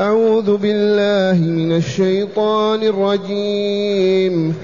أعوذ 0.00 0.56
بالله 0.56 1.46
من 1.46 1.72
الشيطان 1.72 2.82
الرجيم. 2.82 4.54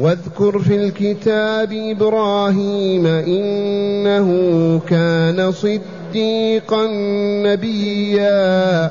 واذكر 0.00 0.58
في 0.58 0.76
الكتاب 0.76 1.72
إبراهيم 1.72 3.06
إنه 3.06 4.28
كان 4.88 5.52
صديقا 5.52 6.86
نبيا. 7.46 8.90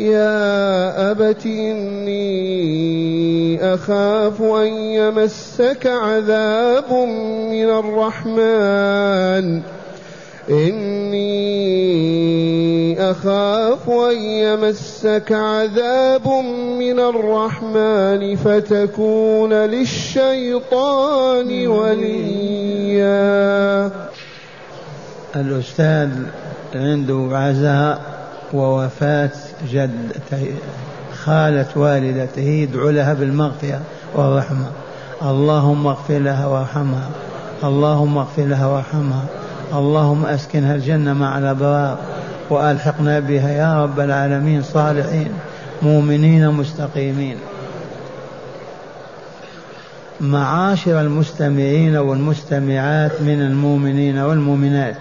يا 0.00 1.10
أبت 1.10 1.46
إني 1.46 2.16
أخاف 3.74 4.42
أن 4.42 4.66
يمسك 4.72 5.86
عذاب 5.86 6.92
من 7.50 7.70
الرحمن. 7.70 9.62
إني 10.50 11.26
أخاف 13.10 13.90
أن 13.90 14.16
يمسك 14.22 15.32
عذاب 15.32 16.28
من 16.78 17.00
الرحمن 17.00 18.36
فتكون 18.36 19.52
للشيطان 19.52 20.86
وليا. 21.66 23.10
الأستاذ 25.36 26.10
عنده 26.74 27.28
عزاء. 27.32 28.15
ووفاة 28.52 29.30
جد 29.70 30.12
خالة 31.24 31.66
والدته 31.76 32.42
يدعو 32.42 32.90
لها 32.90 33.14
بالمغفرة 33.14 33.80
والرحمة. 34.14 34.66
اللهم 35.22 35.86
اغفر 35.86 36.18
لها 36.18 36.46
وارحمها. 36.46 37.10
اللهم 37.64 38.18
اغفر 38.18 38.42
لها 38.42 38.66
وارحمها. 38.66 39.24
اللهم 39.72 40.26
اسكنها 40.26 40.74
الجنة 40.74 41.12
مع 41.12 41.38
الأبرار 41.38 41.98
وألحقنا 42.50 43.20
بها 43.20 43.50
يا 43.50 43.82
رب 43.82 44.00
العالمين 44.00 44.62
صالحين 44.62 45.28
مؤمنين 45.82 46.50
مستقيمين. 46.50 47.36
معاشر 50.20 51.00
المستمعين 51.00 51.96
والمستمعات 51.96 53.22
من 53.22 53.42
المؤمنين 53.42 54.18
والمؤمنات. 54.18 54.96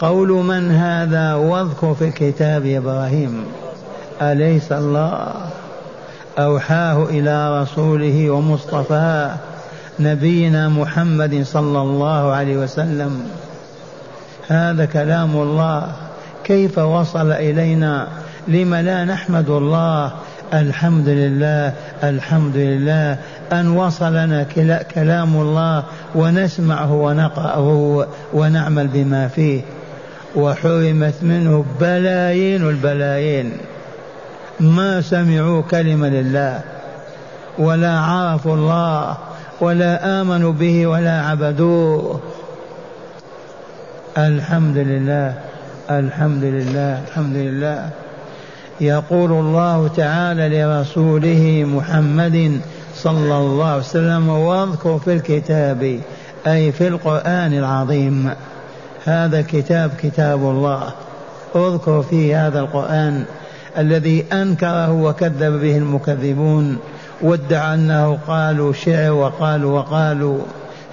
قول 0.00 0.28
من 0.28 0.70
هذا 0.70 1.34
واذكر 1.34 1.94
في 1.94 2.04
الكتاب 2.04 2.66
إبراهيم؟ 2.66 3.44
أليس 4.22 4.72
الله؟ 4.72 5.32
أوحاه 6.38 7.04
إلى 7.04 7.62
رسوله 7.62 8.30
ومصطفاه 8.30 9.36
نبينا 10.00 10.68
محمد 10.68 11.42
صلى 11.42 11.82
الله 11.82 12.32
عليه 12.32 12.56
وسلم. 12.56 13.22
هذا 14.48 14.84
كلام 14.84 15.36
الله. 15.36 15.92
كيف 16.44 16.78
وصل 16.78 17.32
إلينا؟ 17.32 18.08
لم 18.48 18.74
لا 18.74 19.04
نحمد 19.04 19.50
الله. 19.50 20.12
الحمد 20.54 21.08
لله 21.08 21.72
الحمد 22.02 22.56
لله. 22.56 23.18
أن 23.52 23.76
وصلنا 23.76 24.46
كلام 24.94 25.36
الله 25.36 25.82
ونسمعه 26.14 26.92
ونقرأه 26.92 28.06
ونعمل 28.32 28.86
بما 28.86 29.28
فيه. 29.28 29.62
وحرمت 30.36 31.14
منه 31.22 31.64
بلايين 31.80 32.68
البلايين 32.68 33.52
ما 34.60 35.00
سمعوا 35.00 35.62
كلمة 35.62 36.08
لله 36.08 36.60
ولا 37.58 37.98
عرفوا 37.98 38.54
الله 38.54 39.16
ولا 39.60 40.20
آمنوا 40.20 40.52
به 40.52 40.86
ولا 40.86 41.22
عبدوه. 41.22 42.20
الحمد 44.18 44.76
لله 44.76 45.34
الحمد 45.90 46.44
لله 46.44 47.02
الحمد 47.08 47.36
لله. 47.36 47.90
يقول 48.80 49.32
الله 49.32 49.88
تعالى 49.88 50.48
لرسوله 50.48 51.64
محمد 51.66 52.60
صلى 52.96 53.36
الله 53.36 53.66
عليه 53.66 53.78
وسلم 53.78 54.28
واذكر 54.28 54.98
في 54.98 55.12
الكتاب 55.12 56.00
أي 56.46 56.72
في 56.72 56.88
القرآن 56.88 57.52
العظيم. 57.52 58.30
هذا 59.04 59.42
كتاب 59.42 59.90
كتاب 60.02 60.38
الله. 60.38 60.92
اذكر 61.56 62.02
في 62.02 62.34
هذا 62.34 62.60
القرآن 62.60 63.24
الذي 63.78 64.24
أنكره 64.32 64.92
وكذب 64.92 65.60
به 65.60 65.76
المكذبون 65.76 66.78
وادعى 67.22 67.74
أنه 67.74 68.18
قالوا 68.28 68.72
شعر 68.72 69.12
وقالوا 69.12 69.78
وقالوا. 69.78 70.38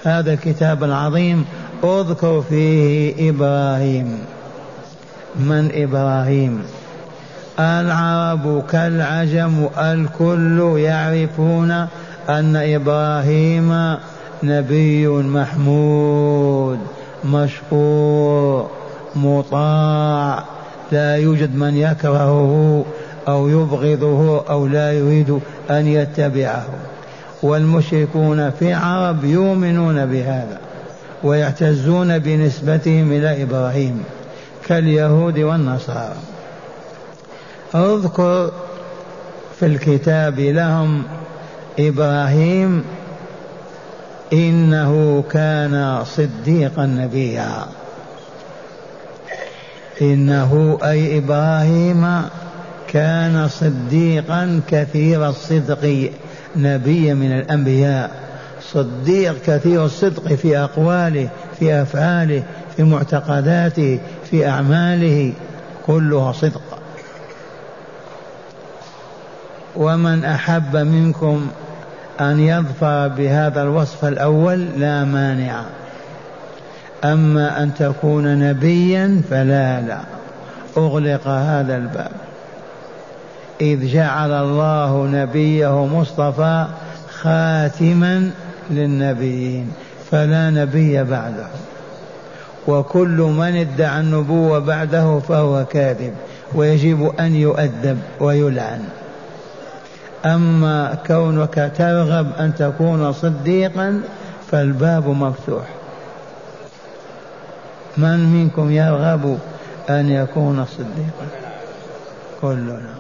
هذا 0.04 0.34
الكتاب 0.34 0.84
العظيم 0.84 1.46
اذكر 1.84 2.44
فيه 2.50 3.30
إبراهيم. 3.30 4.20
من 5.36 5.72
إبراهيم؟ 5.74 6.64
العرب 7.60 8.64
كالعجم 8.70 9.68
الكل 9.78 10.80
يعرفون 10.80 11.72
أن 12.30 12.56
إبراهيم 12.56 13.98
نبي 14.44 15.08
محمود. 15.08 16.80
مشكور 17.26 18.70
مطاع 19.16 20.44
لا 20.92 21.16
يوجد 21.16 21.56
من 21.56 21.78
يكرهه 21.78 22.86
أو 23.28 23.48
يبغضه 23.48 24.50
أو 24.50 24.68
لا 24.68 24.92
يريد 24.94 25.40
أن 25.70 25.88
يتبعه. 25.88 26.66
والمشركون 27.44 28.52
في 28.52 28.74
عرب 28.74 29.24
يؤمنون 29.24 30.06
بهذا 30.06 30.60
ويعتزون 31.24 32.20
بنسبتهم 32.20 33.12
إلى 33.12 33.44
إبراهيم 33.44 34.04
كاليهود 34.68 35.40
والنصارى. 35.40 36.16
اذكر 37.76 38.52
في 39.60 39.66
الكتاب 39.66 40.40
لهم 40.40 41.04
إبراهيم 41.80 42.84
إنه 44.34 45.24
كان 45.32 46.04
صديقا 46.06 46.86
نبيا. 46.86 47.66
إنه 50.02 50.80
أي 50.84 51.18
إبراهيم 51.18 52.22
كان 52.88 53.48
صديقا 53.48 54.62
كثير 54.68 55.30
الصدق 55.30 56.12
نبيا 56.56 57.14
من 57.14 57.32
الأنبياء. 57.32 58.12
صديق 58.62 59.42
كثير 59.46 59.86
الصدق 59.86 60.28
في 60.34 60.58
أقواله 60.58 61.30
في 61.60 61.82
أفعاله 61.82 62.44
في 62.76 62.84
معتقداته 62.84 64.00
في 64.30 64.48
أعماله 64.48 65.34
كلها 65.86 66.32
صدق. 66.32 66.80
ومن 69.76 70.26
أحب 70.26 70.78
منكم 70.78 71.48
أن 72.20 72.40
يظفر 72.40 73.08
بهذا 73.08 73.62
الوصف 73.62 74.06
الأول 74.06 74.66
لا 74.78 75.04
مانع. 75.04 75.62
أما 77.04 77.64
أن 77.64 77.74
تكون 77.74 78.40
نبيا 78.50 79.22
فلا 79.30 79.82
لا. 79.82 80.00
أغلق 80.78 81.28
هذا 81.28 81.78
الباب. 81.78 82.12
إذ 83.62 83.88
جعل 83.88 84.32
الله 84.32 85.08
نبيه 85.12 85.86
مصطفى 85.86 86.66
خاتما 87.10 88.32
للنبيين 88.72 89.72
فلا 90.12 90.50
نبي 90.50 91.04
بعده. 91.04 91.48
وكل 92.68 93.18
من 93.38 93.56
ادعى 93.56 94.00
النبوة 94.00 94.60
بعده 94.60 95.20
فهو 95.20 95.66
كاذب 95.66 96.14
ويجب 96.56 97.14
أن 97.20 97.36
يؤدب 97.36 97.98
ويلعن. 98.20 98.84
أما 100.26 100.98
كونك 101.08 101.72
ترغب 101.78 102.32
أن 102.40 102.56
تكون 102.56 103.14
صديقا 103.14 104.02
فالباب 104.52 105.08
مفتوح. 105.08 105.64
من 107.98 108.20
منكم 108.34 108.72
يرغب 108.72 109.38
أن 109.90 110.10
يكون 110.10 110.66
صديقا؟ 110.66 111.28
كلنا. 112.42 112.96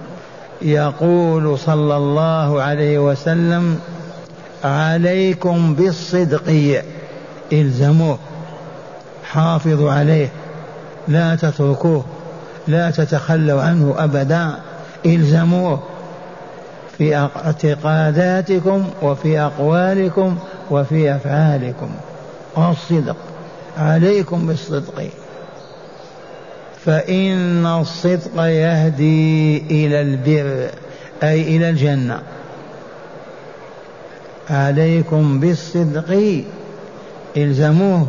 يقول 0.61 1.59
صلى 1.59 1.97
الله 1.97 2.61
عليه 2.61 2.99
وسلم 2.99 3.79
عليكم 4.63 5.75
بالصدق 5.75 6.81
إلزموه. 7.53 8.17
حافظوا 9.23 9.91
عليه. 9.91 10.29
لا 11.07 11.35
تتركوه. 11.35 12.05
لا 12.67 12.91
تتخلوا 12.91 13.61
عنه 13.61 13.95
ابدا. 13.97 14.51
إلزموه. 15.05 15.79
في 17.01 17.15
اعتقاداتكم 17.15 18.89
وفي 19.01 19.39
أقوالكم 19.39 20.37
وفي 20.71 21.15
أفعالكم. 21.15 21.89
الصدق 22.57 23.15
عليكم 23.77 24.47
بالصدق. 24.47 25.09
فإن 26.85 27.65
الصدق 27.65 28.43
يهدي 28.43 29.57
إلى 29.57 30.01
البر 30.01 30.69
أي 31.23 31.41
إلى 31.41 31.69
الجنة. 31.69 32.21
عليكم 34.49 35.39
بالصدق 35.39 36.41
إلزموه 37.37 38.07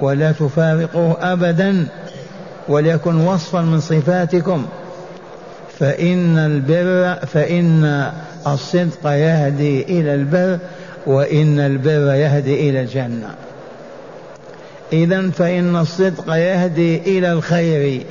ولا 0.00 0.32
تفارقوه 0.32 1.16
ابدا 1.32 1.86
وليكن 2.68 3.26
وصفا 3.26 3.60
من 3.60 3.80
صفاتكم. 3.80 4.66
فإن 5.78 6.38
البر 6.38 7.26
فإن 7.26 8.12
الصدق 8.46 9.06
يهدي 9.06 9.82
إلى 9.82 10.14
البر 10.14 10.58
وإن 11.06 11.60
البر 11.60 12.14
يهدي 12.14 12.70
إلى 12.70 12.80
الجنة. 12.80 13.34
إذا 14.92 15.30
فإن 15.30 15.76
الصدق 15.76 16.34
يهدي 16.34 17.18
إلى 17.18 17.32
الخير 17.32 18.02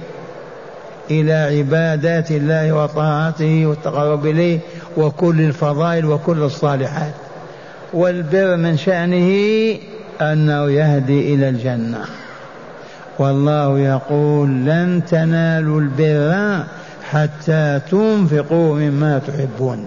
إلى 1.12 1.34
عبادات 1.34 2.31
الله 2.31 2.72
وطاعته 2.72 3.66
والتقرب 3.66 4.25
إليه 4.25 4.60
وكل 4.98 5.42
الفضائل 5.42 6.06
وكل 6.06 6.44
الصالحات. 6.44 7.13
والبر 7.94 8.56
من 8.56 8.78
شأنه 8.78 9.31
أنه 10.22 10.72
يهدي 10.72 11.34
إلى 11.34 11.50
الجنة. 11.50 12.06
والله 13.19 13.80
يقول 13.80 14.50
لن 14.50 15.02
تنالوا 15.10 15.81
البر 15.81 16.63
حتى 17.12 17.80
تنفقوا 17.92 18.75
مما 18.75 19.22
تحبون. 19.28 19.86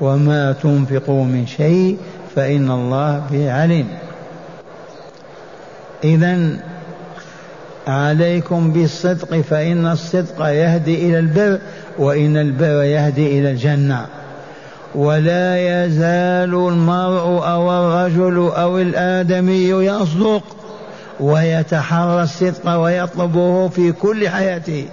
وما 0.00 0.52
تنفقوا 0.52 1.24
من 1.24 1.46
شيء 1.46 1.98
فإن 2.36 2.70
الله 2.70 3.22
به 3.30 3.52
عليم. 3.52 3.88
إذا 6.04 6.56
عليكم 7.88 8.72
بالصدق 8.72 9.40
فإن 9.40 9.86
الصدق 9.86 10.46
يهدي 10.46 11.06
إلى 11.06 11.18
البر 11.18 11.58
وإن 11.98 12.36
البر 12.36 12.82
يهدي 12.82 13.40
إلى 13.40 13.50
الجنة. 13.50 14.06
ولا 14.94 15.84
يزال 15.84 16.54
المرء 16.54 17.42
أو 17.46 17.70
الرجل 17.70 18.52
أو 18.56 18.78
الآدمي 18.78 19.68
يصدق 19.68 20.42
ويتحرى 21.20 22.22
الصدق 22.22 22.76
ويطلبه 22.76 23.68
في 23.68 23.92
كل 23.92 24.28
حياته. 24.28 24.86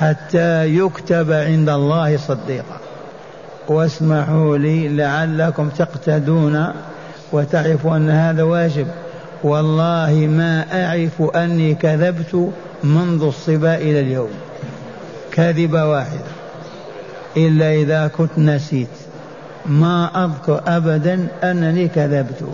حتى 0.00 0.76
يكتب 0.76 1.32
عند 1.32 1.68
الله 1.68 2.16
صديقا. 2.16 2.78
واسمحوا 3.68 4.56
لي 4.56 4.88
لعلكم 4.88 5.68
تقتدون 5.68 6.66
وتعرفوا 7.32 7.96
أن 7.96 8.10
هذا 8.10 8.42
واجب. 8.42 8.86
والله 9.42 10.12
ما 10.12 10.64
أعرف 10.72 11.22
أني 11.36 11.74
كذبت 11.74 12.52
منذ 12.84 13.22
الصبا 13.22 13.74
إلى 13.74 14.00
اليوم. 14.00 14.30
كذبة 15.32 15.88
واحدة. 15.88 16.30
إلا 17.36 17.74
إذا 17.74 18.06
كنت 18.06 18.38
نسيت. 18.38 18.88
ما 19.66 20.24
أذكر 20.24 20.62
ابدا 20.66 21.26
أنني 21.44 21.88
كذبت. 21.88 22.44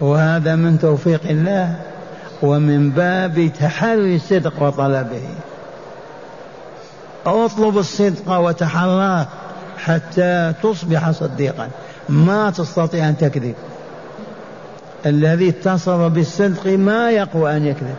وهذا 0.00 0.56
من 0.56 0.78
توفيق 0.78 1.20
الله. 1.30 1.76
ومن 2.42 2.90
باب 2.90 3.50
تحري 3.60 4.16
الصدق 4.16 4.62
وطلبه. 4.62 5.22
أطلب 7.26 7.78
الصدق 7.78 8.38
وتحراه 8.38 9.26
حتى 9.78 10.52
تصبح 10.62 11.10
صديقا. 11.10 11.68
ما 12.08 12.50
تستطيع 12.50 13.08
أن 13.08 13.16
تكذب. 13.16 13.54
الذي 15.06 15.48
اتصف 15.48 16.00
بالصدق 16.00 16.66
ما 16.66 17.10
يقوى 17.10 17.56
أن 17.56 17.66
يكذب. 17.66 17.96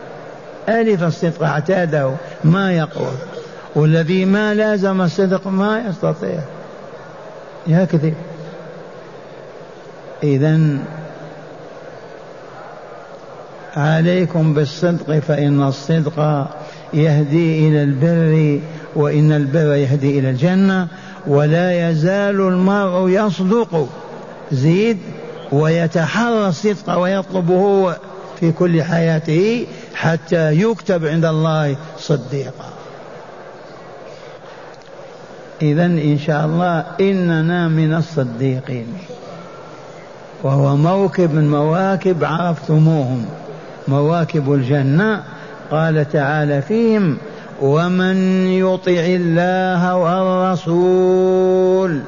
ألف 0.68 1.02
الصدق 1.02 1.42
اعتاده 1.42 2.12
ما 2.44 2.72
يقوى. 2.72 3.12
والذي 3.74 4.24
ما 4.24 4.54
لازم 4.54 5.00
الصدق 5.00 5.46
ما 5.46 5.82
يستطيع. 5.88 6.40
يكذب. 7.66 8.14
اذا 10.22 10.60
عليكم 13.76 14.54
بالصدق 14.54 15.18
فإن 15.18 15.62
الصدق 15.62 16.48
يهدي 16.94 17.68
إلى 17.68 17.82
البر 17.82 18.60
وإن 18.96 19.32
البر 19.32 19.74
يهدي 19.74 20.18
إلى 20.18 20.30
الجنة 20.30 20.88
ولا 21.26 21.90
يزال 21.90 22.40
المرء 22.40 23.08
يصدق 23.08 23.88
زيد 24.52 24.98
ويتحرى 25.52 26.48
الصدق 26.48 26.98
ويطلبه 26.98 27.94
في 28.40 28.52
كل 28.52 28.82
حياته 28.82 29.66
حتى 29.94 30.52
يكتب 30.52 31.06
عند 31.06 31.24
الله 31.24 31.76
صديقا. 31.98 32.70
إذا 35.62 35.84
إن 35.84 36.18
شاء 36.26 36.46
الله 36.46 36.84
إننا 37.00 37.68
من 37.68 37.94
الصديقين. 37.94 38.86
وهو 40.42 40.76
موكب 40.76 41.34
من 41.34 41.50
مواكب 41.50 42.24
عرفتموهم. 42.24 43.26
مواكب 43.88 44.52
الجنة 44.52 45.22
قال 45.70 46.08
تعالى 46.08 46.62
فيهم 46.62 47.18
ومن 47.62 48.48
يطع 48.48 48.90
الله 48.90 49.96
والرسول 49.96 52.00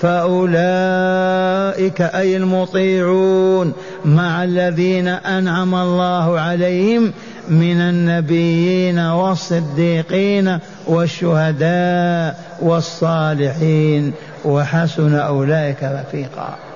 فأولئك 0.00 2.00
أي 2.00 2.36
المطيعون 2.36 3.72
مع 4.04 4.44
الذين 4.44 5.08
أنعم 5.08 5.74
الله 5.74 6.40
عليهم 6.40 7.12
من 7.48 7.80
النبيين 7.80 8.98
والصديقين 8.98 10.58
والشهداء 10.86 12.40
والصالحين 12.62 14.12
وحسن 14.44 15.14
أولئك 15.14 15.82
رفيقا. 15.82 16.69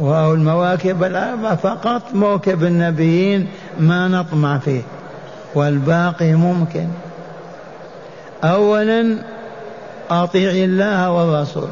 وهو 0.00 0.34
المواكب 0.34 1.04
الأربعة 1.04 1.56
فقط 1.56 2.02
موكب 2.14 2.64
النبيين 2.64 3.48
ما 3.80 4.08
نطمع 4.08 4.58
فيه 4.58 4.82
والباقي 5.54 6.32
ممكن. 6.32 6.88
أولا 8.44 9.16
أطيع 10.10 10.50
الله 10.50 11.10
والرسول. 11.10 11.68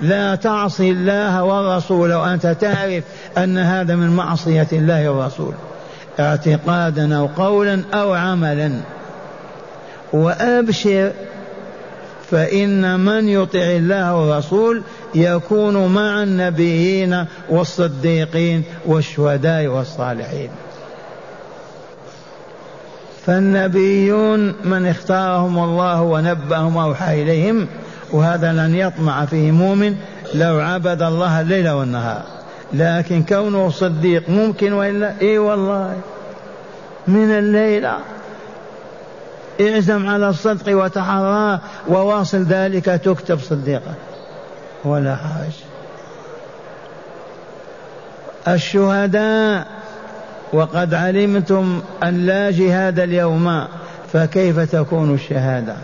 لا 0.00 0.34
تعصي 0.34 0.90
الله 0.90 1.44
والرسول 1.44 2.12
وأنت 2.12 2.46
تعرف 2.46 3.04
أن 3.38 3.58
هذا 3.58 3.96
من 3.96 4.16
معصية 4.16 4.68
الله 4.72 5.08
والرسول. 5.08 5.54
اعتقادا 6.20 7.16
أو 7.16 7.26
قولا 7.26 7.82
أو 7.94 8.12
عملا. 8.12 8.72
وأبشر 10.12 11.12
فإن 12.30 13.00
من 13.00 13.28
يطع 13.28 13.58
الله 13.58 14.16
والرسول 14.16 14.82
يكون 15.14 15.86
مع 15.86 16.22
النبيين 16.22 17.24
والصديقين 17.48 18.62
والشهداء 18.86 19.66
والصالحين. 19.66 20.48
فالنبيون 23.26 24.54
من 24.64 24.86
اختارهم 24.86 25.58
الله 25.58 26.02
ونبأهم 26.02 26.76
وأوحى 26.76 27.22
إليهم 27.22 27.66
وهذا 28.12 28.52
لن 28.52 28.74
يطمع 28.74 29.24
فيه 29.24 29.50
مؤمن 29.50 29.96
لو 30.34 30.60
عبد 30.60 31.02
الله 31.02 31.40
الليل 31.40 31.68
والنهار. 31.68 32.22
لكن 32.72 33.22
كونه 33.22 33.70
صديق 33.70 34.28
ممكن 34.28 34.72
وإلا؟ 34.72 35.14
إي 35.20 35.38
والله. 35.38 35.96
من 37.08 37.30
الليلة. 37.30 37.96
اعزم 39.60 40.08
على 40.08 40.28
الصدق 40.28 40.76
وتحراه 40.76 41.60
وواصل 41.88 42.42
ذلك 42.42 42.84
تكتب 42.84 43.40
صديقا 43.40 43.94
ولا 44.84 45.16
حرج 45.16 45.52
الشهداء 48.48 49.66
وقد 50.52 50.94
علمتم 50.94 51.80
أن 52.02 52.26
لا 52.26 52.50
جهاد 52.50 52.98
اليوم 52.98 53.64
فكيف 54.12 54.58
تكون 54.58 55.14
الشهادة؟ 55.14 55.76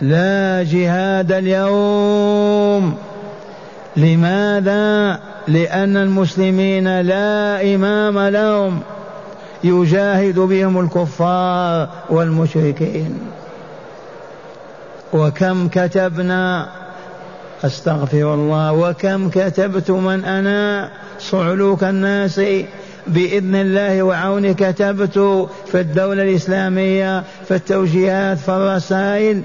لا 0.00 0.62
جهاد 0.62 1.32
اليوم. 1.32 2.96
لماذا؟ 3.96 5.20
لأن 5.48 5.96
المسلمين 5.96 7.00
لا 7.00 7.74
إمام 7.74 8.18
لهم. 8.18 8.80
يجاهد 9.64 10.38
بهم 10.38 10.80
الكفار 10.80 11.88
والمشركين. 12.10 13.18
وكم 15.12 15.68
كتبنا 15.68 16.68
أستغفر 17.64 18.34
الله 18.34 18.72
وكم 18.72 19.30
كتبت 19.30 19.90
من 19.90 20.24
أنا 20.24 20.90
صعلوك 21.18 21.84
الناس 21.84 22.40
بإذن 23.06 23.54
الله 23.54 24.02
وعونه 24.02 24.52
كتبت 24.52 25.18
في 25.66 25.80
الدولة 25.80 26.22
الإسلامية 26.22 27.24
في 27.48 27.54
التوجيهات 27.54 28.38
في 28.38 28.48
الرسائل 28.48 29.42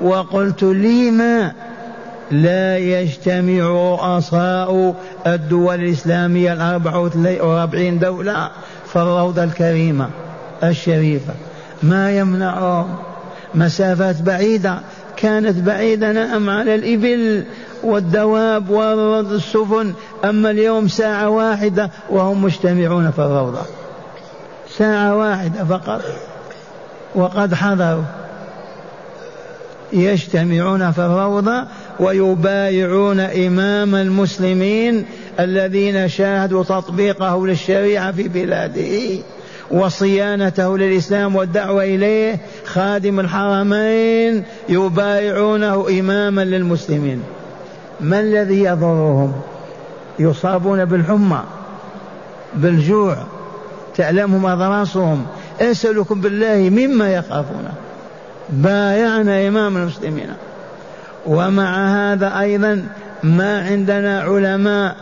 وقلت 0.00 0.62
لما 0.62 1.52
لا 2.30 2.78
يجتمع 2.78 3.66
رؤساء 3.66 4.94
الدول 5.26 5.74
الإسلامية 5.74 6.52
الأربع 6.52 6.96
وأربعين 7.40 7.98
دولة؟ 7.98 8.50
في 8.92 8.96
الروضة 8.96 9.44
الكريمة 9.44 10.10
الشريفة. 10.62 11.34
ما 11.82 12.18
يمنعهم 12.18 12.96
مسافات 13.54 14.22
بعيدة 14.22 14.78
كانت 15.16 15.58
بعيدة 15.58 16.12
نعم 16.12 16.50
على 16.50 16.74
الإبل 16.74 17.44
والدواب 17.82 18.70
والسفن 18.70 19.92
أما 20.24 20.50
اليوم 20.50 20.88
ساعة 20.88 21.28
واحدة 21.28 21.90
وهم 22.10 22.44
مجتمعون 22.44 23.10
في 23.10 23.18
الروضة 23.18 23.62
ساعة 24.78 25.16
واحدة 25.16 25.64
فقط. 25.64 26.02
وقد 27.14 27.54
حضروا. 27.54 28.02
يجتمعون 29.92 30.90
في 30.90 30.98
الروضة 30.98 31.64
ويبايعون 32.00 33.20
إمام 33.20 33.94
المسلمين 33.94 35.04
الذين 35.40 36.08
شاهدوا 36.08 36.64
تطبيقه 36.64 37.46
للشريعة 37.46 38.12
في 38.12 38.28
بلاده 38.28 39.22
وصيانته 39.70 40.78
للإسلام 40.78 41.36
والدعوة 41.36 41.82
إليه 41.82 42.38
خادم 42.64 43.20
الحرمين 43.20 44.44
يبايعونه 44.68 45.86
إماما 46.00 46.44
للمسلمين. 46.44 47.22
ما 48.00 48.20
الذي 48.20 48.64
يضرهم؟ 48.64 49.32
يصابون 50.18 50.84
بالحمى 50.84 51.40
بالجوع 52.54 53.16
تعلمهم 53.96 54.46
أضراسهم 54.46 55.26
أسألكم 55.60 56.20
بالله 56.20 56.70
مما 56.70 57.14
يخافون. 57.14 57.68
بايعنا 58.50 59.48
إمام 59.48 59.76
المسلمين. 59.76 60.28
ومع 61.26 61.88
هذا 61.88 62.40
أيضا 62.40 62.88
ما 63.22 63.62
عندنا 63.66 64.20
علماء 64.20 64.96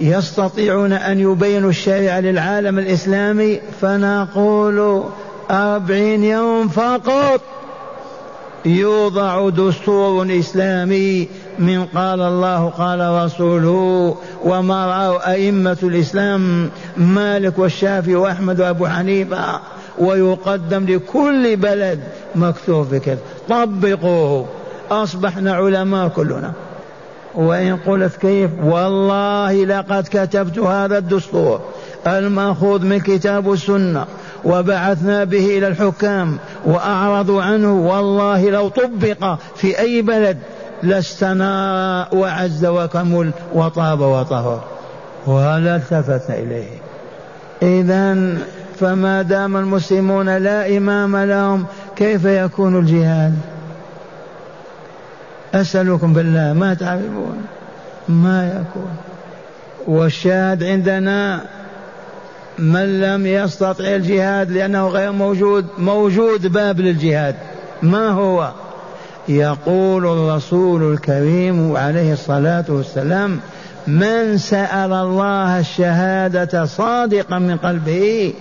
يستطيعون 0.00 0.92
أن 0.92 1.18
يبينوا 1.18 1.70
الشريعة 1.70 2.20
للعالم 2.20 2.78
الإسلامي 2.78 3.60
فنقول 3.80 5.04
أربعين 5.50 6.24
يوم 6.24 6.68
فقط 6.68 7.40
يوضع 8.64 9.48
دستور 9.48 10.38
إسلامي 10.38 11.28
من 11.58 11.84
قال 11.84 12.20
الله 12.20 12.68
قال 12.68 13.24
رسوله 13.24 14.16
وما 14.44 14.86
رأوا 14.86 15.32
أئمة 15.32 15.76
الإسلام 15.82 16.70
مالك 16.96 17.58
والشافعي 17.58 18.14
وأحمد 18.14 18.60
وأبو 18.60 18.86
حنيفة 18.86 19.60
ويقدم 19.98 20.86
لكل 20.86 21.56
بلد 21.56 22.00
مكتوب 22.34 22.90
بكذا 22.90 23.18
طبقوه 23.48 24.46
أصبحنا 24.90 25.54
علماء 25.54 26.08
كلنا. 26.08 26.52
وإن 27.36 27.76
قلت 27.76 28.16
كيف؟ 28.16 28.50
والله 28.64 29.64
لقد 29.64 30.08
كتبت 30.10 30.58
هذا 30.58 30.98
الدستور 30.98 31.60
المأخوذ 32.06 32.84
من 32.84 33.00
كتاب 33.00 33.52
السنة 33.52 34.04
وبعثنا 34.44 35.24
به 35.24 35.58
إلى 35.58 35.68
الحكام 35.68 36.38
وأعرضوا 36.66 37.42
عنه. 37.42 37.72
والله 37.72 38.50
لو 38.50 38.68
طبق 38.68 39.38
في 39.56 39.78
أي 39.78 40.02
بلد 40.02 40.38
لاستنار 40.82 42.08
وعز 42.12 42.66
وكمل 42.66 43.30
وطاب 43.54 44.00
وطهر. 44.00 44.64
ولا 45.26 45.76
التفتنا 45.76 46.38
إليه. 46.38 46.68
إذا 47.62 48.36
فما 48.80 49.22
دام 49.22 49.56
المسلمون 49.56 50.36
لا 50.36 50.76
إمام 50.76 51.16
لهم 51.16 51.64
كيف 51.96 52.24
يكون 52.24 52.78
الجهاد؟ 52.78 53.34
أسألكم 55.54 56.12
بالله 56.12 56.52
ما 56.52 56.74
تعرفون 56.74 57.42
ما 58.08 58.46
يكون 58.48 58.90
والشاهد 59.86 60.64
عندنا 60.64 61.40
من 62.58 63.00
لم 63.00 63.26
يستطع 63.26 63.84
الجهاد 63.84 64.50
لأنه 64.50 64.88
غير 64.88 65.12
موجود 65.12 65.66
موجود 65.78 66.46
باب 66.46 66.80
للجهاد. 66.80 67.34
ما 67.82 68.08
هو؟ 68.08 68.50
يقول 69.28 70.06
الرسول 70.06 70.92
الكريم 70.92 71.76
عليه 71.76 72.12
الصلاة 72.12 72.64
والسلام 72.68 73.40
من 73.86 74.38
سأل 74.38 74.92
الله 74.92 75.60
الشهادة 75.60 76.64
صادقا 76.64 77.38
من 77.38 77.56
قلبه 77.56 78.34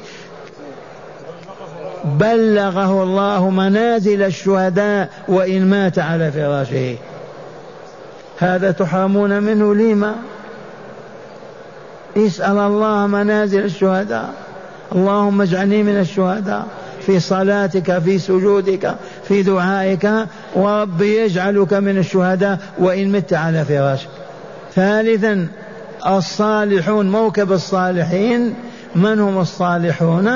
بلغه 2.03 3.03
الله 3.03 3.49
منازل 3.49 4.23
الشهداء 4.23 5.09
وإن 5.27 5.65
مات 5.69 5.99
على 5.99 6.31
فراشه. 6.31 6.95
هذا 8.39 8.71
تحرمون 8.71 9.43
منه 9.43 9.75
لما؟ 9.75 10.15
اسأل 12.17 12.57
الله 12.57 13.07
منازل 13.07 13.63
الشهداء. 13.65 14.33
اللهم 14.95 15.41
اجعلني 15.41 15.83
من 15.83 15.99
الشهداء. 15.99 16.65
في 17.05 17.19
صلاتك 17.19 17.99
في 17.99 18.19
سجودك 18.19 18.95
في 19.27 19.43
دعائك. 19.43 20.09
وربي 20.55 21.17
يجعلك 21.17 21.73
من 21.73 21.97
الشهداء 21.97 22.59
وإن 22.77 23.11
مت 23.11 23.33
على 23.33 23.65
فراشك 23.65 24.09
ثالثا 24.75 25.47
الصالحون 26.07 27.11
موكب 27.11 27.51
الصالحين. 27.51 28.55
من 28.95 29.19
هم 29.19 29.41
الصالحون؟ 29.41 30.29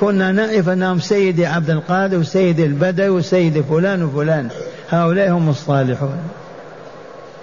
كنا 0.00 0.32
نعرف 0.32 0.68
أنهم 0.68 0.98
سيدي 0.98 1.46
عبد 1.46 1.70
القادر 1.70 2.18
وسيدي 2.18 2.66
البدر 2.66 3.10
وسيدي 3.10 3.62
فلان 3.62 4.02
وفلان. 4.02 4.48
هؤلاء 4.90 5.30
هم 5.30 5.48
الصالحون. 5.48 6.18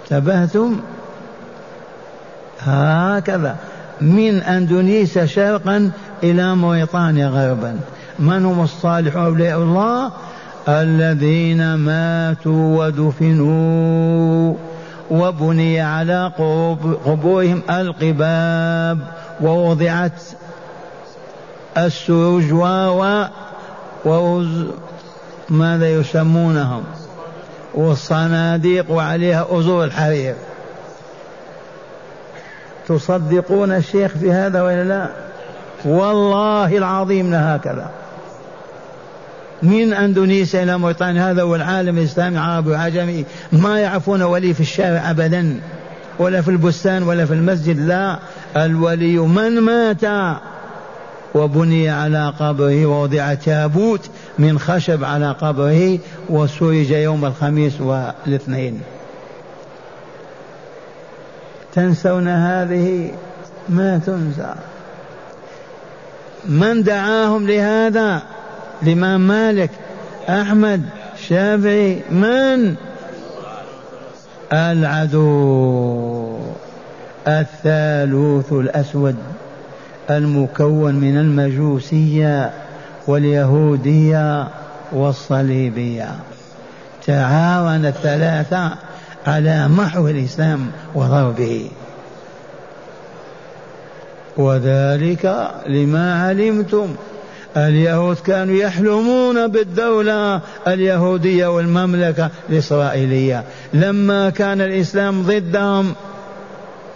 انتبهتم؟ 0.03 0.79
هكذا. 2.59 3.55
من 4.01 4.41
أندونيسيا 4.41 5.25
شرقا 5.25 5.91
إلى 6.23 6.55
موريطانيا 6.55 7.27
غربا. 7.27 7.79
من 8.19 8.45
هم 8.45 8.63
الصالحون 8.63 9.25
أولياء 9.25 9.57
الله؟ 9.57 10.11
الذين 10.67 11.73
ماتوا 11.73 12.85
ودفنوا 12.85 14.55
وبني 15.11 15.81
على 15.81 16.31
قبورهم 17.05 17.61
القباب 17.69 18.99
ووضعت 19.41 20.21
السروج 21.77 22.51
و 22.53 23.25
ووز 24.05 24.65
ماذا 25.49 25.89
يسمونهم؟ 25.89 26.83
والصناديق 27.73 28.91
وعليها 28.91 29.47
أزور 29.49 29.83
الحرير. 29.83 30.35
تصدقون 32.87 33.71
الشيخ 33.71 34.11
في 34.11 34.31
هذا 34.31 34.61
ولا 34.61 34.83
لا؟ 34.83 35.09
والله 35.85 36.77
العظيم 36.77 37.33
هكذا. 37.33 37.89
من 39.63 39.93
أندونيسيا 39.93 40.63
إلى 40.63 40.77
موريتانيا 40.77 41.31
هذا 41.31 41.41
هو 41.41 41.55
العالم 41.55 41.97
الإسلامي 41.97 42.37
عربي 42.37 42.71
وعجمي. 42.71 43.25
ما 43.51 43.79
يعرفون 43.79 44.21
ولي 44.21 44.53
في 44.53 44.59
الشارع 44.59 45.09
ابدا 45.09 45.59
ولا 46.19 46.41
في 46.41 46.51
البستان 46.51 47.03
ولا 47.03 47.25
في 47.25 47.33
المسجد 47.33 47.79
لا. 47.79 48.19
الولي 48.57 49.17
من 49.17 49.59
مات 49.59 50.03
وبني 51.35 51.89
على 51.89 52.33
قبره 52.39 52.85
ووضع 52.85 53.33
تابوت 53.33 54.09
من 54.39 54.59
خشب 54.59 55.03
على 55.03 55.31
قبره 55.31 55.99
وسرج 56.29 56.91
يوم 56.91 57.25
الخميس 57.25 57.81
والاثنين. 57.81 58.81
تنسون 61.73 62.27
هذه؟ 62.27 63.11
ما 63.69 63.97
تنسى. 64.05 64.53
من 66.45 66.83
دعاهم 66.83 67.47
لهذا؟ 67.47 68.21
الإمام 68.83 69.27
مالك 69.27 69.69
أحمد 70.29 70.81
شافعي 71.27 72.01
من؟ 72.11 72.75
العدو 74.53 76.37
الثالوث 77.27 78.53
الأسود. 78.53 79.15
المكون 80.17 80.95
من 80.95 81.17
المجوسية 81.17 82.51
واليهودية 83.07 84.47
والصليبية. 84.91 86.09
تعاون 87.05 87.85
الثلاثة 87.85 88.71
على 89.27 89.67
محو 89.67 90.07
الإسلام 90.07 90.67
وضربه. 90.95 91.69
وذلك 94.37 95.51
لما 95.67 96.23
علمتم. 96.23 96.87
اليهود 97.57 98.15
كانوا 98.15 98.55
يحلمون 98.55 99.47
بالدولة 99.47 100.41
اليهودية 100.67 101.47
والمملكة 101.47 102.29
الإسرائيلية. 102.49 103.43
لما 103.73 104.29
كان 104.29 104.61
الإسلام 104.61 105.23
ضدهم 105.23 105.93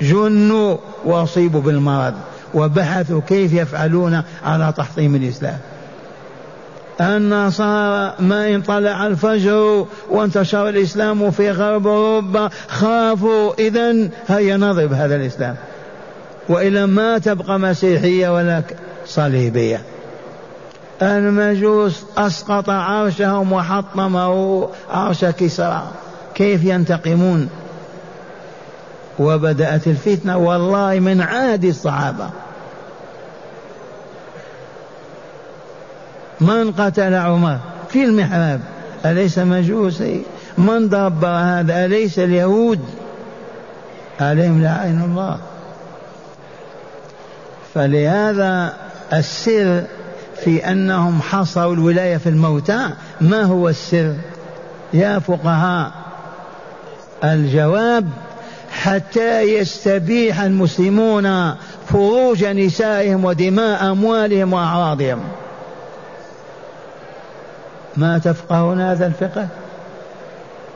جنوا 0.02 0.78
وأصيبوا 1.06 1.62
بالمرض. 1.62 2.14
وبحثوا 2.56 3.22
كيف 3.28 3.54
يفعلون 3.54 4.22
على 4.46 4.74
تحطيم 4.78 5.16
الإسلام. 5.16 5.58
النصارى 7.02 8.14
ما 8.20 8.56
إن 8.56 8.62
طلع 8.62 9.08
الفجر 9.08 9.86
وانتشر 10.10 10.70
الإسلام 10.70 11.32
في 11.32 11.52
غرب 11.52 11.88
أوروبا 11.88 12.50
خافوا. 12.68 13.54
إذا 13.60 14.10
هيا 14.28 14.58
نضرب 14.58 14.94
هذا 14.94 15.16
الإسلام. 15.16 15.56
وإلا 16.50 16.86
ما 16.86 17.18
تبقى 17.18 17.60
مسيحية 17.60 18.36
ولا 18.36 18.62
صليبية. 19.06 19.82
المجوس 21.02 22.04
أسقط 22.18 22.70
عرشهم 22.70 23.54
وحطمه 23.54 24.70
عرش 24.92 25.26
كسرى. 25.26 25.84
كيف 26.36 26.64
ينتقمون؟ 26.64 27.50
وبدأت 29.20 29.88
الفتنة. 29.88 30.38
والله 30.38 31.00
من 31.00 31.22
عاد 31.22 31.66
الصحابة. 31.66 32.30
من 36.42 36.72
قتل 36.72 37.14
عمر؟ 37.14 37.58
في 37.90 38.04
المحراب. 38.04 38.62
أليس 39.06 39.40
مجوسي؟ 39.40 40.22
من 40.58 40.90
دبر 40.90 41.28
هذا؟ 41.28 41.86
أليس 41.86 42.20
اليهود؟ 42.20 42.80
عليهم 44.20 44.64
لعين 44.64 45.02
الله. 45.02 45.38
فلهذا 47.74 48.74
السر 49.14 49.84
في 50.44 50.72
أنهم 50.72 51.22
حصروا 51.22 51.74
الولاية 51.74 52.18
في 52.18 52.30
الموتى 52.30 52.90
ما 53.22 53.44
هو 53.44 53.70
السر؟ 53.70 54.14
يا 54.94 55.20
فقهاء 55.20 55.92
الجواب 57.24 58.10
حتى 58.72 59.42
يستبيح 59.42 60.42
المسلمون 60.42 61.56
فروج 61.88 62.46
نسائهم 62.46 63.26
ودماء 63.26 63.92
أموالهم 63.92 64.54
وأعراضهم. 64.54 65.20
ما 67.98 68.18
تفقهون 68.18 68.82
هذا 68.82 69.08
الفقه؟ 69.08 69.48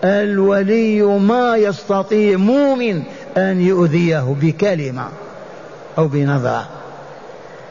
الولي 0.04 1.02
ما 1.02 1.56
يستطيع 1.56 2.38
مؤمن 2.38 3.04
أن 3.38 3.62
يؤذيه 3.62 4.36
بكلمة 4.42 5.08
أو 5.98 6.08
بنظرة 6.08 6.68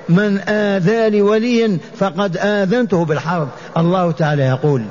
من 0.08 0.38
آذى 0.48 1.18
لولي 1.18 1.78
فقد 1.96 2.36
آذنته 2.36 3.04
بالحرب. 3.04 3.48
الله 3.76 4.10
تعالى 4.10 4.42
يقول 4.42 4.84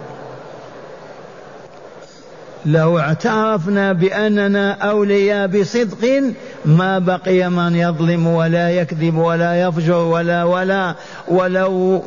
لو 2.67 2.99
اعترفنا 2.99 3.93
بأننا 3.93 4.71
أولياء 4.71 5.47
بصدق 5.47 6.33
ما 6.65 6.99
بقي 6.99 7.49
من 7.49 7.75
يظلم 7.75 8.27
ولا 8.27 8.69
يكذب 8.69 9.17
ولا 9.17 9.61
يفجر 9.61 9.95
ولا 9.95 10.43
ولا 10.43 10.95
ولو 11.27 12.03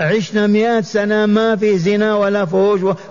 عشنا 0.00 0.46
مئة 0.46 0.80
سنة 0.80 1.26
ما 1.26 1.56
في 1.56 1.78
زنا 1.78 2.14
ولا 2.14 2.44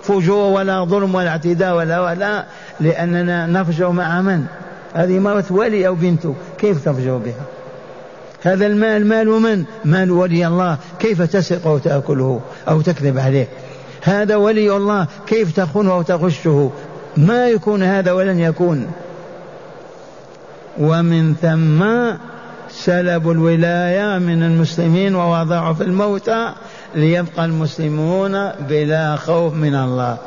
فجور 0.04 0.54
ولا 0.54 0.84
ظلم 0.86 1.16
ولا 1.16 1.30
اعتداء 1.30 1.76
ولا 1.76 2.02
ولا 2.02 2.46
لأننا 2.80 3.48
نفجر 3.48 3.90
مع 3.90 4.22
من؟ 4.22 4.46
هذه 4.94 5.20
مرة 5.20 5.46
ولي 5.50 5.88
أو 5.88 5.96
بنته 5.96 6.36
كيف 6.58 6.86
تفجر 6.86 7.18
بها؟ 7.18 7.46
هذا 8.42 8.66
المال 8.66 9.08
مال 9.08 9.28
من؟ 9.28 9.64
مال 9.86 10.12
ولي 10.12 10.48
الله. 10.48 10.78
كيف 11.00 11.22
تسرق 11.22 11.68
وتأكله 11.68 12.42
أو 12.70 12.82
تكذب 12.82 13.20
عليه؟ 13.20 13.48
هذا 14.02 14.36
ولي 14.36 14.76
الله. 14.76 15.08
كيف 15.28 15.56
تخونه 15.56 15.92
أو 15.92 16.02
تغشه 16.02 16.72
ما 17.18 17.48
يكون 17.48 17.84
هذا 17.84 18.12
ولن 18.12 18.40
يكون. 18.40 18.92
ومن 20.80 21.36
ثم 21.42 21.86
سلبوا 22.70 23.34
الولاية 23.34 24.18
من 24.18 24.44
المسلمين 24.44 25.16
ووضعوا 25.16 25.74
في 25.74 25.84
الموتى 25.84 26.54
ليبقى 26.96 27.46
المسلمون 27.46 28.50
بلا 28.70 29.16
خوف 29.16 29.54
من 29.54 29.76
الله. 29.76 30.18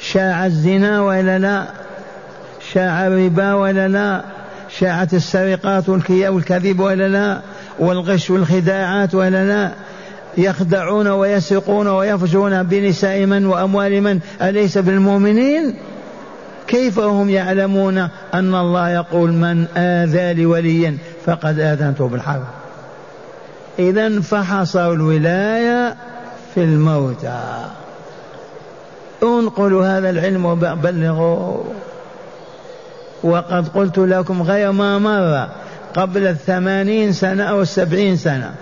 شاع 0.00 0.46
الزنا 0.46 1.02
ولا 1.02 1.38
لا؟ 1.38 1.64
شاع 2.72 3.06
الربا 3.06 3.54
ولا 3.54 3.88
لا؟ 3.88 4.22
شاعت 4.78 5.14
السرقات 5.14 5.88
والكذب 5.88 6.80
ولا 6.80 7.08
لا؟ 7.08 7.40
والغش 7.78 8.30
والخداعات 8.30 9.14
ولا 9.14 9.44
لا؟ 9.44 9.72
يخدعون 10.36 11.08
ويسرقون 11.08 11.86
ويفجرون 11.88 12.62
بنساء 12.62 13.26
من 13.26 13.46
وأموال 13.46 14.02
من 14.02 14.20
أليس 14.42 14.78
بالمؤمنين؟ 14.78 15.74
كيف 16.66 16.98
هم 16.98 17.30
يعلمون 17.30 17.98
أن 18.34 18.54
الله 18.54 18.90
يقول 18.90 19.32
من 19.32 19.66
آذى 19.76 20.42
لوليا 20.42 20.98
فقد 21.26 21.60
آذنته 21.60 22.08
بالحرب؟ 22.08 22.44
إذا 23.78 24.20
فحصوا 24.20 24.94
الولاية 24.94 25.96
في 26.54 26.60
الموتى. 26.64 27.40
انقلوا 29.22 29.86
هذا 29.86 30.10
العلم 30.10 30.44
وبلغوا. 30.44 31.62
وقد 33.22 33.68
قلت 33.68 33.98
لكم 33.98 34.42
غير 34.42 34.72
ما 34.72 34.98
مر 34.98 35.48
قبل 35.94 36.26
الثمانين 36.26 37.12
سنة 37.12 37.44
أو 37.44 37.62
السبعين 37.62 38.16
سنة. 38.16 38.54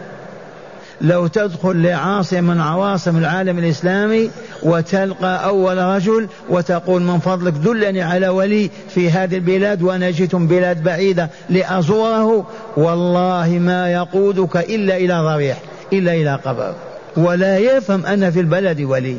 لو 1.01 1.27
تدخل 1.27 1.83
لعاصمة 1.83 2.41
من 2.41 2.61
عواصم 2.61 3.17
العالم 3.17 3.59
الإسلامي 3.59 4.31
وتلقى 4.63 5.45
أول 5.45 5.79
رجل 5.79 6.29
وتقول 6.49 7.03
من 7.03 7.19
فضلك 7.19 7.53
دلني 7.53 8.03
على 8.03 8.29
ولي 8.29 8.71
في 8.89 9.11
هذه 9.11 9.35
البلاد 9.35 9.83
وأنا 9.83 10.11
جئت 10.11 10.37
بلاد 10.37 10.83
بعيدة 10.83 11.31
لأزوره 11.51 12.47
والله 12.77 13.49
ما 13.49 13.93
يقودك 13.93 14.57
إلا 14.57 14.97
إلى 14.97 15.15
ضريح 15.21 15.59
إلا 15.93 16.13
إلى 16.13 16.35
قبر. 16.45 16.75
ولا 17.17 17.59
يفهم 17.59 18.07
أن 18.07 18.31
في 18.31 18.41
البلد 18.41 18.81
ولي. 18.81 19.19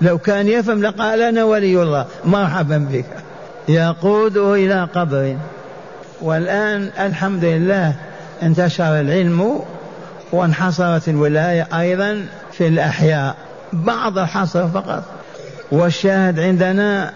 لو 0.00 0.18
كان 0.18 0.48
يفهم 0.48 0.82
لقال 0.82 1.22
أنا 1.22 1.44
ولي 1.44 1.82
الله 1.82 2.06
مرحبا 2.24 2.88
بك. 2.92 3.04
يقوده 3.68 4.54
إلى 4.54 4.88
قبر. 4.94 5.36
والآن 6.22 6.90
الحمد 7.00 7.44
لله 7.44 7.94
انتشر 8.42 9.00
العلم 9.00 9.60
وانحصرت 10.32 11.08
الولاية 11.08 11.68
أيضا 11.80 12.26
في 12.52 12.66
الأحياء. 12.66 13.36
بعض 13.72 14.18
الحصر 14.18 14.68
فقط. 14.68 15.04
والشاهد 15.72 16.40
عندنا 16.40 17.12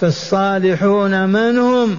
في 0.00 0.06
الصالحون 0.06 1.28
من 1.28 1.58
هم؟ 1.58 1.96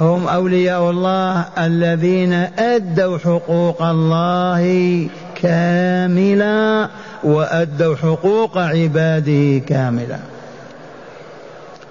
هم 0.00 0.28
أولياء 0.28 0.90
الله 0.90 1.44
الذين 1.58 2.32
أدوا 2.58 3.18
حقوق 3.18 3.82
الله 3.82 5.08
كاملا 5.42 6.88
وأدوا 7.24 7.96
حقوق 7.96 8.58
عباده 8.58 9.58
كاملا. 9.58 10.18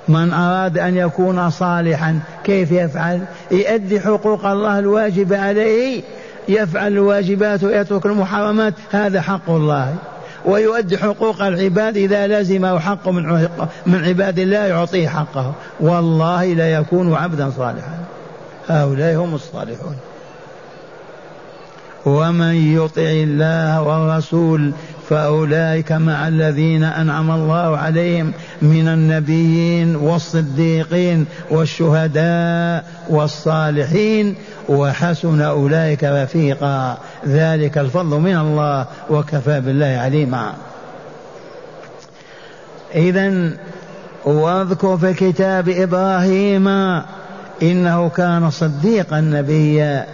من 0.07 0.33
أراد 0.33 0.77
أن 0.77 0.97
يكون 0.97 1.49
صالحا 1.49 2.19
كيف 2.43 2.71
يفعل؟ 2.71 3.21
يؤدي 3.51 3.99
حقوق 3.99 4.45
الله 4.45 4.79
الواجبة 4.79 5.39
عليه. 5.39 6.03
يفعل 6.49 6.91
الواجبات 6.91 7.63
ويترك 7.63 8.05
المحرمات 8.05 8.73
هذا 8.91 9.21
حق 9.21 9.49
الله. 9.49 9.95
ويؤدي 10.45 10.97
حقوق 10.97 11.41
العباد 11.41 11.97
إذا 11.97 12.27
لزمه 12.27 12.79
حق 12.79 13.09
من 13.09 13.47
من 13.85 14.05
عباد 14.05 14.39
الله 14.39 14.57
يعطيه 14.57 15.07
حقه. 15.07 15.53
والله 15.79 16.45
لا 16.45 16.73
يكون 16.73 17.13
عبدا 17.13 17.51
صالحا. 17.57 17.97
هؤلاء 18.67 19.15
هم 19.15 19.35
الصالحون. 19.35 19.95
ومن 22.05 22.75
يطع 22.75 23.01
الله 23.01 23.81
والرسول 23.81 24.71
فأولئك 25.09 25.91
مع 25.91 26.27
الذين 26.27 26.83
أنعم 26.83 27.31
الله 27.31 27.77
عليهم 27.77 28.33
من 28.61 28.87
النبيين 28.87 29.95
والصديقين 29.95 31.25
والشهداء 31.51 32.85
والصالحين 33.09 34.35
وحسن 34.69 35.41
أولئك 35.41 36.03
رفيقا. 36.03 36.97
ذلك 37.27 37.77
الفضل 37.77 38.19
من 38.19 38.37
الله 38.37 38.85
وكفى 39.09 39.59
بالله 39.59 39.99
عليما. 40.03 40.53
إذا 42.95 43.51
واذكر 44.25 44.97
في 44.97 45.13
كتاب 45.13 45.69
إبراهيم 45.69 46.67
إنه 47.61 48.09
كان 48.09 48.51
صديقا 48.51 49.21
نبيا. 49.21 50.05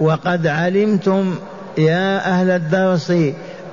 وقد 0.00 0.46
علمتم 0.46 1.34
يا 1.78 2.30
أهل 2.30 2.50
الدرس 2.50 3.12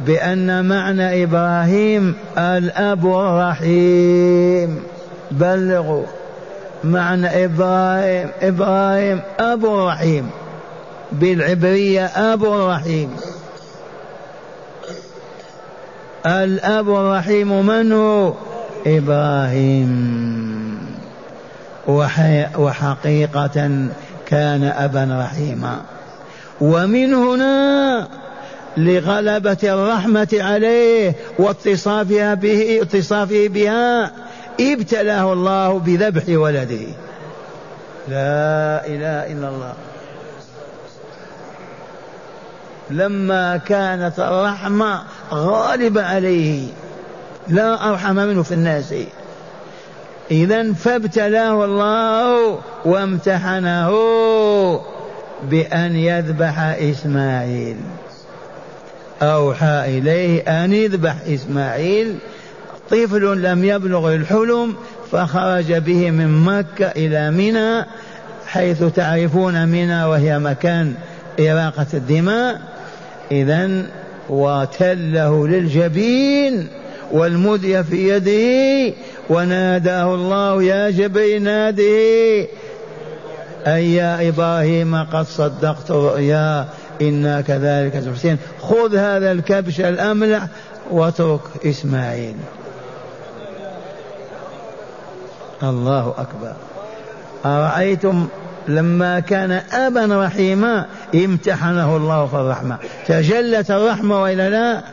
بأن 0.05 0.65
معنى 0.65 1.23
إبراهيم 1.23 2.15
الأب 2.37 3.05
الرحيم. 3.05 4.83
بلغوا 5.31 6.03
معنى 6.83 7.45
إبراهيم 7.45 8.29
إبراهيم 8.41 9.21
أبو 9.39 9.87
رحيم. 9.87 10.29
بالعبرية 11.11 12.05
أبو 12.05 12.69
رحيم. 12.69 13.09
الأب 16.25 16.89
الرحيم 16.89 17.65
من 17.65 17.91
هو؟ 17.91 18.33
إبراهيم. 18.87 19.99
وحقيقة 22.57 23.87
كان 24.25 24.63
أبا 24.63 25.07
رحيما. 25.21 25.81
ومن 26.61 27.13
هنا 27.13 28.07
لغلبة 28.77 29.57
الرحمة 29.63 30.27
عليه 30.33 31.15
واتصافها 31.39 32.33
به 32.33 32.79
اتصافه 32.81 33.47
بها 33.47 34.11
ابتلاه 34.59 35.33
الله 35.33 35.79
بذبح 35.79 36.23
ولده. 36.29 36.87
لا 38.07 38.87
إله 38.87 39.31
إلا 39.31 39.49
الله. 39.49 39.73
لما 42.89 43.57
كانت 43.57 44.19
الرحمة 44.19 45.01
غالبة 45.33 46.03
عليه 46.03 46.67
لا 47.47 47.89
أرحم 47.89 48.15
منه 48.15 48.43
في 48.43 48.53
الناس. 48.53 48.93
اذا 50.31 50.73
فابتلاه 50.73 51.65
الله 51.65 52.59
وامتحنه 52.85 53.91
بأن 55.43 55.95
يذبح 55.95 56.59
إسماعيل. 56.59 57.77
أوحى 59.21 59.97
إليه 59.97 60.41
أن 60.41 60.73
يذبح 60.73 61.15
إسماعيل. 61.27 62.15
طفل 62.89 63.41
لم 63.41 63.65
يبلغ 63.65 64.15
الحلم 64.15 64.75
فخرج 65.11 65.73
به 65.73 66.11
من 66.11 66.43
مكة 66.43 66.85
إلى 66.85 67.31
منى 67.31 67.85
حيث 68.47 68.83
تعرفون 68.83 69.67
منى 69.67 70.03
وهي 70.03 70.39
مكان 70.39 70.93
إراقة 71.39 71.87
الدماء. 71.93 72.61
إذا 73.31 73.85
وتله 74.29 75.47
للجبين 75.47 76.67
والمدي 77.11 77.83
في 77.83 78.09
يده 78.09 78.95
وناداه 79.29 80.15
الله 80.15 80.63
يا 80.63 80.89
جبريل 80.89 81.43
ناده 81.43 82.47
أي 83.67 83.93
يا 83.93 84.29
إبراهيم 84.29 84.95
قد 84.95 85.25
صدقت 85.25 85.91
الرؤيا. 85.91 86.65
إنا 87.01 87.41
كذلك 87.41 87.95
المحسنين 87.95 88.37
خذ 88.61 88.95
هذا 88.95 89.31
الكبش 89.31 89.79
الأملح 89.79 90.47
واترك 90.91 91.41
إسماعيل. 91.65 92.35
الله 95.63 96.13
أكبر. 96.17 96.53
أرأيتم 97.45 98.27
لما 98.67 99.19
كان 99.19 99.51
أبا 99.71 100.25
رحيما 100.25 100.85
امتحنه 101.15 101.97
الله 101.97 102.27
في 102.27 102.33
الرحمة. 102.33 102.77
تجلت 103.07 103.71
الرحمة 103.71 104.21
وإلا 104.21 104.49
لا. 104.49 104.83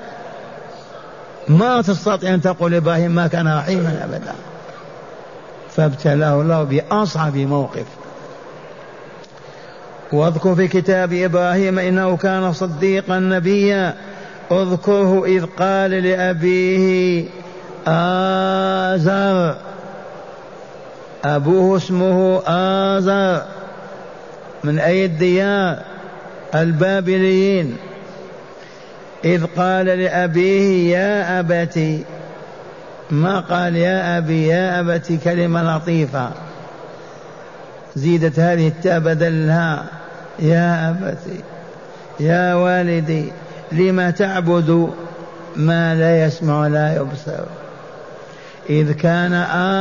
ما 1.49 1.83
تستطيع 1.83 2.35
أن 2.35 2.40
تقول 2.40 2.75
إبراهيم 2.75 3.11
ما 3.11 3.27
كان 3.27 3.49
رحيما 3.49 4.05
أبدا. 4.05 4.35
فابتلاه 5.77 6.40
الله 6.40 6.62
بأصعب 6.62 7.37
موقف. 7.37 7.87
واذكر 10.12 10.55
في 10.55 10.69
كتاب 10.69 11.12
إبراهيم 11.12 11.79
إنه 11.79 12.16
كان 12.16 12.53
صديقا 12.53 13.19
نبيا. 13.19 13.95
اذكره 14.53 15.25
إذ 15.27 15.45
قال 15.47 15.90
لأبيه 15.90 17.25
آزر. 17.87 19.57
أبوه 21.25 21.77
اسمه 21.77 22.42
آزر. 22.47 23.42
من 24.64 24.79
أي 24.79 25.05
الديار؟ 25.05 25.79
البابليين. 26.55 27.77
إذ 29.25 29.45
قال 29.57 29.87
لأبيه 29.87 30.97
يا 30.97 31.40
أبتي. 31.40 32.05
ما 33.11 33.40
قال 33.40 33.77
يا 33.77 34.19
أبي 34.19 34.47
يا 34.47 34.81
أبتي 34.81 35.16
كلمة 35.16 35.77
لطيفة. 35.77 36.31
زيدت 37.97 38.41
هذه 38.41 38.69
التاء 38.69 38.99
بدلها. 38.99 39.85
يا 40.39 40.91
أبتي 40.91 41.41
يا 42.21 42.55
والدي 42.55 43.33
لم 43.73 44.11
تعبد 44.11 44.91
ما 45.57 45.95
لا 45.95 46.27
يسمع 46.27 46.61
ولا 46.61 46.97
يبصر. 46.97 47.45
إذ 48.71 48.93
كان 48.93 49.33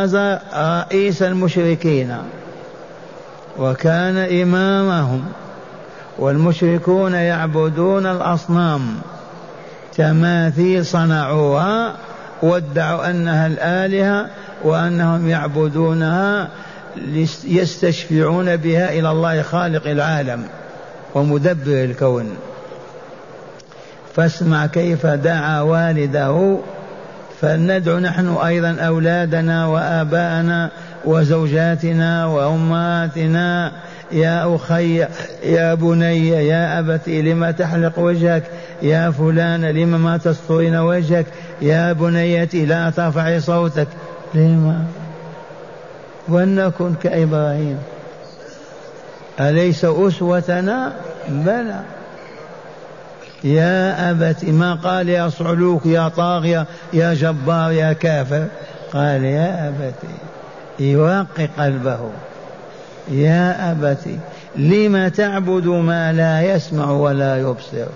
آزر 0.01 0.39
رئيس 0.55 1.21
المشركين 1.23 2.17
وكان 3.57 4.17
إمامهم 4.17 5.25
والمشركون 6.19 7.13
يعبدون 7.13 8.05
الأصنام. 8.05 8.81
تماثيل 9.97 10.85
صنعوها 10.85 11.93
وادعوا 12.41 13.09
أنها 13.09 13.47
الآلهة 13.47 14.27
وأنهم 14.63 15.29
يعبدونها. 15.29 16.47
يستشفعون 17.45 18.55
بها 18.55 18.99
إلى 18.99 19.11
الله 19.11 19.41
خالق 19.41 19.87
العالم 19.87 20.43
ومدبر 21.15 21.83
الكون. 21.83 22.29
فاسمع 24.15 24.65
كيف 24.65 25.05
دعا 25.05 25.61
والده 25.61 26.57
فلندعو 27.41 27.99
نحن 27.99 28.27
أيضا 28.27 28.77
أولادنا 28.79 29.67
وآباءنا 29.67 30.69
وزوجاتنا 31.05 32.25
وأمهاتنا. 32.25 33.71
يا 34.11 34.55
أخي 34.55 35.05
يا 35.43 35.73
بني 35.73 36.29
يا 36.29 36.79
أبت 36.79 37.09
لم 37.09 37.51
تحلق 37.51 37.99
وجهك؟ 37.99 38.43
يا 38.81 39.11
فلان 39.11 39.65
لم 39.65 40.03
ما 40.03 40.17
تسترين 40.17 40.75
وجهك؟ 40.75 41.25
يا 41.61 41.93
بنيتي 41.93 42.65
لا 42.65 42.89
ترفعي 42.89 43.39
صوتك. 43.39 43.87
لما 44.33 44.85
ولنكن 46.27 46.93
كإبراهيم. 47.03 47.77
أليس 49.39 49.85
أسوتنا؟ 49.85 50.93
بلى. 51.29 51.81
يا 53.43 54.11
أبت 54.11 54.45
ما 54.45 54.73
قال 54.73 55.09
يا 55.09 55.29
صعلوك 55.29 55.85
يا 55.85 56.07
طاغية 56.07 56.65
يا 56.93 57.13
جبار 57.13 57.71
يا 57.71 57.93
كافر؟ 57.93 58.47
قال 58.93 59.23
يا 59.23 59.67
أبت 59.67 59.95
يوقي 60.79 61.47
قلبه. 61.57 61.99
يا 63.11 63.71
أبت 63.71 64.07
لم 64.55 65.07
تعبد 65.07 65.67
ما 65.67 66.13
لا 66.13 66.41
يسمع 66.41 66.91
ولا 66.91 67.37
يبصر؟ 67.37 67.87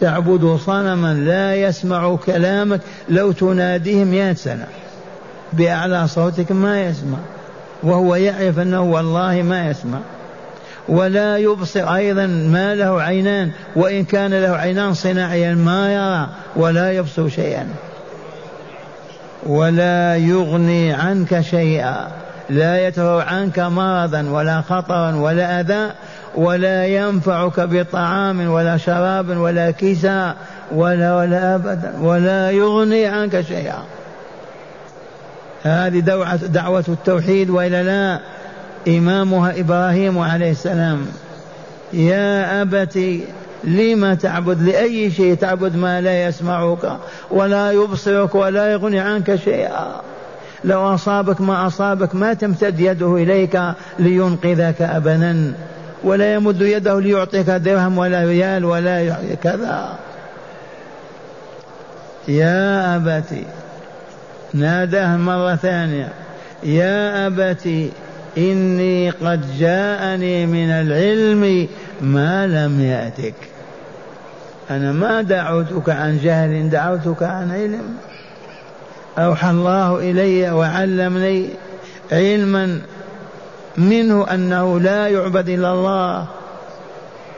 تعبد 0.00 0.56
صنما 0.56 1.14
لا 1.14 1.54
يسمع 1.54 2.16
كلامك 2.16 2.80
لو 3.08 3.32
تناديه 3.32 4.04
مئة 4.04 4.34
سنة 4.34 4.66
بأعلى 5.52 6.08
صوتك 6.08 6.52
ما 6.52 6.82
يسمع 6.82 7.18
وهو 7.82 8.14
يعرف 8.14 8.58
أنه 8.58 8.82
والله 8.82 9.42
ما 9.42 9.70
يسمع. 9.70 9.98
ولا 10.88 11.36
يبصر 11.36 11.94
أيضا 11.94 12.26
ما 12.26 12.74
له 12.74 13.02
عينان 13.02 13.50
وإن 13.76 14.04
كان 14.04 14.42
له 14.42 14.56
عينان 14.56 14.94
صناعيا 14.94 15.54
ما 15.54 15.94
يرى 15.94 16.28
ولا 16.56 16.92
يبصر 16.92 17.28
شيئا. 17.28 17.66
ولا 19.46 20.16
يغني 20.16 20.92
عنك 20.92 21.40
شيئا 21.40 22.08
لا 22.50 22.86
يدفع 22.86 23.24
عنك 23.24 23.58
مرضا 23.58 24.22
ولا 24.30 24.60
خطرا 24.60 25.14
ولا 25.14 25.60
أذى 25.60 25.90
ولا 26.34 26.86
ينفعك 26.86 27.60
بطعام 27.60 28.50
ولا 28.50 28.76
شراب 28.76 29.36
ولا 29.36 29.70
كساء 29.70 30.36
ولا 30.74 31.16
ولا 31.16 31.54
أبدا 31.54 31.94
ولا 32.00 32.50
يغني 32.50 33.06
عنك 33.06 33.40
شيئا. 33.40 33.82
هذه 35.62 35.98
دعوة 36.46 36.84
التوحيد 36.88 37.50
وإلا 37.50 37.82
لا 37.82 38.20
إمامها 38.88 39.60
إبراهيم 39.60 40.18
عليه 40.18 40.50
السلام. 40.50 41.06
يا 41.92 42.62
أبت 42.62 42.98
لم 43.64 44.14
تعبد؟ 44.14 44.62
لأي 44.62 45.10
شيء 45.10 45.34
تعبد 45.34 45.76
ما 45.76 46.00
لا 46.00 46.26
يسمعك 46.26 46.98
ولا 47.30 47.72
يبصرك 47.72 48.34
ولا 48.34 48.72
يغني 48.72 49.00
عنك 49.00 49.36
شيئا. 49.36 50.00
لو 50.64 50.94
أصابك 50.94 51.40
ما 51.40 51.66
أصابك 51.66 52.14
ما 52.14 52.34
تمتد 52.34 52.80
يده 52.80 53.16
إليك 53.16 53.60
لينقذك 53.98 54.82
أبدا 54.82 55.52
ولا 56.04 56.34
يمد 56.34 56.60
يده 56.60 57.00
ليعطيك 57.00 57.46
درهم 57.46 57.98
ولا 57.98 58.24
ريال 58.24 58.64
ولا 58.64 59.16
كذا. 59.42 59.98
يا 62.28 62.96
أبت 62.96 63.24
ناداه 64.54 65.16
مرة 65.16 65.54
ثانية 65.56 66.08
يا 66.62 67.26
أبت 67.26 67.90
إني 68.38 69.10
قد 69.10 69.58
جاءني 69.58 70.46
من 70.46 70.70
العلم 70.70 71.68
ما 72.00 72.46
لم 72.46 72.80
يأتك. 72.80 73.34
أنا 74.70 74.92
ما 74.92 75.22
دعوتك 75.22 75.90
عن 75.90 76.18
جهل 76.22 76.70
دعوتك 76.70 77.22
عن 77.22 77.50
علم. 77.50 77.96
أوحى 79.18 79.50
الله 79.50 79.98
إلي 79.98 80.50
وعلمني 80.50 81.48
علما 82.12 82.80
منه 83.76 84.26
أنه 84.34 84.80
لا 84.80 85.08
يعبد 85.08 85.48
إلا 85.48 85.72
الله 85.72 86.26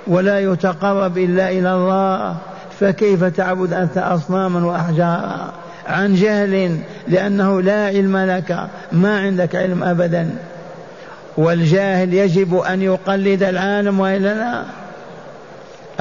ولا 0.07 0.40
يتقرب 0.40 1.18
إلا 1.18 1.50
إلى 1.50 1.74
الله 1.74 2.37
فكيف 2.81 3.24
تعبد 3.24 3.72
أنت 3.72 3.98
أصناما 3.98 4.66
وأحجارا؟ 4.66 5.63
عن 5.87 6.14
جهل 6.14 6.79
لأنه 7.09 7.62
لا 7.62 7.87
علم 7.87 8.16
لك 8.16 8.66
ما 8.92 9.18
عندك 9.20 9.57
علم 9.57 9.83
أبدا. 9.83 10.31
والجاهل 11.37 12.14
يجب 12.14 12.57
أن 12.57 12.83
يقلد 12.83 13.42
العالم 13.42 14.01
وإلا 14.01 14.35
لا. 14.35 14.62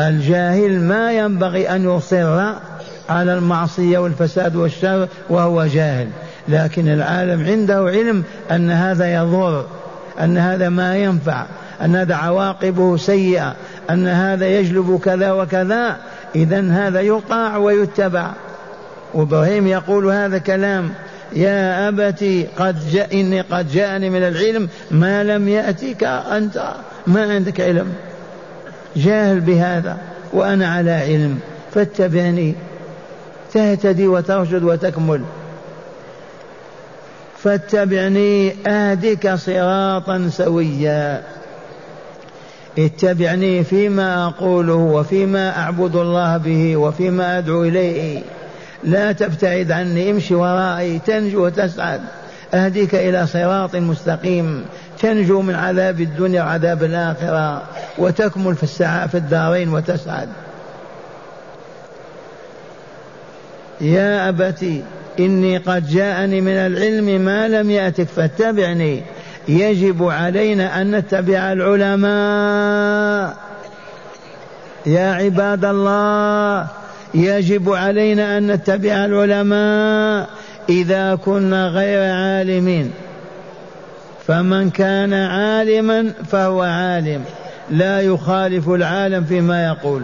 الجاهل 0.07 0.79
ما 0.79 1.13
ينبغي 1.13 1.69
أن 1.69 1.97
يصر 1.97 2.53
على 3.09 3.33
المعصية 3.33 3.97
والفساد 3.97 4.55
والشر 4.55 5.07
وهو 5.29 5.65
جاهل. 5.65 6.07
لكن 6.47 6.87
العالم 6.87 7.45
عنده 7.45 7.79
علم 7.79 8.23
أن 8.51 8.71
هذا 8.71 9.13
يضر 9.13 9.65
أن 10.21 10.37
هذا 10.37 10.69
ما 10.69 10.97
ينفع 10.97 11.45
أن 11.81 11.95
هذا 11.95 12.15
عواقبه 12.15 12.97
سيئة 12.97 13.55
أن 13.89 14.07
هذا 14.07 14.47
يجلب 14.47 14.99
كذا 15.05 15.31
وكذا. 15.31 15.97
إذا 16.35 16.71
هذا 16.71 17.01
يطاع 17.01 17.57
ويتبع. 17.57 18.31
وإبراهيم 19.13 19.67
يقول 19.67 20.05
هذا 20.05 20.37
كلام 20.37 20.89
يا 21.35 21.87
أبتي 21.89 22.47
قد 22.57 22.89
جاء 22.91 23.21
إني 23.21 23.41
قد 23.41 23.71
جاءني 23.71 24.09
من 24.09 24.23
العلم 24.23 24.69
ما 24.91 25.23
لم 25.23 25.47
يأتك 25.47 26.03
أنت 26.03 26.73
ما 27.07 27.33
عندك 27.33 27.61
علم. 27.61 27.93
جاهل 28.95 29.39
بهذا 29.39 29.97
وأنا 30.33 30.67
على 30.67 30.91
علم 30.91 31.39
فاتبعني. 31.73 32.55
تهتدي 33.53 34.07
وترشد 34.07 34.63
وتكمل. 34.63 35.21
فاتبعني 37.37 38.55
اهدك 38.67 39.33
صراطا 39.35 40.29
سويا. 40.31 41.21
اتبعني 42.79 43.63
فيما 43.63 44.27
أقوله 44.27 44.73
وفيما 44.73 45.59
أعبد 45.59 45.95
الله 45.95 46.37
به 46.37 46.77
وفيما 46.77 47.37
أدعو 47.37 47.63
إليه. 47.63 48.21
لا 48.85 49.11
تبتعد 49.11 49.71
عني 49.71 50.11
امشي 50.11 50.35
ورائي 50.35 50.99
تنجو 51.05 51.45
وتسعد. 51.45 52.01
أهديك 52.53 52.95
إلى 52.95 53.27
صراط 53.27 53.75
مستقيم. 53.75 54.65
تنجو 54.99 55.41
من 55.41 55.55
عذاب 55.55 56.01
الدنيا 56.01 56.43
وعذاب 56.43 56.83
الآخرة 56.83 57.61
وتكمل 57.97 58.55
في 58.55 58.63
السعاء 58.63 59.07
في 59.07 59.17
الدارين 59.17 59.73
وتسعد. 59.73 60.29
يا 63.81 64.29
أبتي 64.29 64.83
إني 65.19 65.57
قد 65.57 65.89
جاءني 65.89 66.41
من 66.41 66.53
العلم 66.53 67.21
ما 67.25 67.47
لم 67.47 67.71
يأتك 67.71 68.07
فاتبعني. 68.07 69.03
يجب 69.47 70.03
علينا 70.03 70.81
أن 70.81 70.95
نتبع 70.95 71.51
العلماء. 71.51 73.35
يا 74.85 75.13
عباد 75.13 75.65
الله 75.65 76.67
يجب 77.13 77.69
علينا 77.69 78.37
أن 78.37 78.51
نتبع 78.51 79.05
العلماء 79.05 80.29
إذا 80.69 81.15
كنا 81.15 81.67
غير 81.67 82.13
عالمين. 82.13 82.91
فمن 84.27 84.69
كان 84.69 85.13
عالما 85.13 86.13
فهو 86.31 86.61
عالم. 86.61 87.23
لا 87.71 88.01
يخالف 88.01 88.69
العالم 88.69 89.23
فيما 89.23 89.65
يقول. 89.65 90.01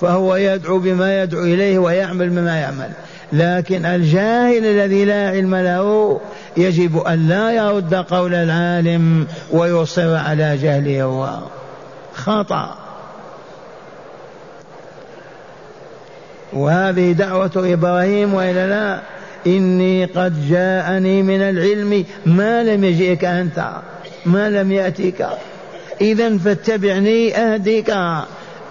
فهو 0.00 0.36
يدعو 0.36 0.78
بما 0.78 1.22
يدعو 1.22 1.44
إليه 1.44 1.78
ويعمل 1.78 2.30
بما 2.30 2.60
يعمل. 2.60 2.90
لكن 3.32 3.86
الجاهل 3.86 4.64
الذي 4.64 5.04
لا 5.04 5.28
علم 5.28 5.54
له 5.54 6.20
يجب 6.56 6.98
أن 6.98 7.28
لا 7.28 7.52
يرد 7.52 7.94
قول 7.94 8.34
العالم 8.34 9.26
ويصر 9.52 10.16
على 10.16 10.56
جهله 10.56 11.02
هو. 11.02 11.38
خطأ. 12.14 12.83
وهذه 16.52 17.12
دعوة 17.12 17.50
إبراهيم 17.56 18.34
وإلا 18.34 18.66
لا 18.66 19.00
إني 19.46 20.04
قد 20.04 20.48
جاءني 20.48 21.22
من 21.22 21.40
العلم 21.40 22.04
ما 22.26 22.64
لم 22.64 22.84
يجئك 22.84 23.24
أنت 23.24 23.70
ما 24.26 24.50
لم 24.50 24.72
يأتيك. 24.72 25.26
إذا 26.00 26.38
فاتبعني 26.38 27.36
أهديك. 27.36 27.90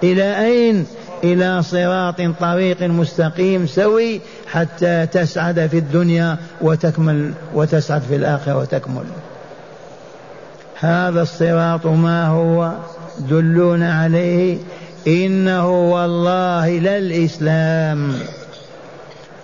إلى 0.04 0.46
أين؟ 0.46 0.86
إلى 1.24 1.64
صراط 1.64 2.22
طريق 2.40 2.82
مستقيم 2.82 3.68
سوي 3.68 4.22
حتى 4.48 5.06
تسعد 5.06 5.68
في 5.68 5.78
الدنيا 5.78 6.38
وتكمل 6.62 7.34
وتسعد 7.54 8.02
في 8.02 8.16
الآخرة 8.16 8.58
وتكمل. 8.58 9.06
هذا 10.80 11.22
الصراط 11.22 11.86
ما 11.86 12.28
هو؟ 12.28 12.72
دلون 13.20 13.84
عليه 13.84 14.58
إنه 15.08 15.92
والله 15.92 16.70
للإسلام. 16.70 18.14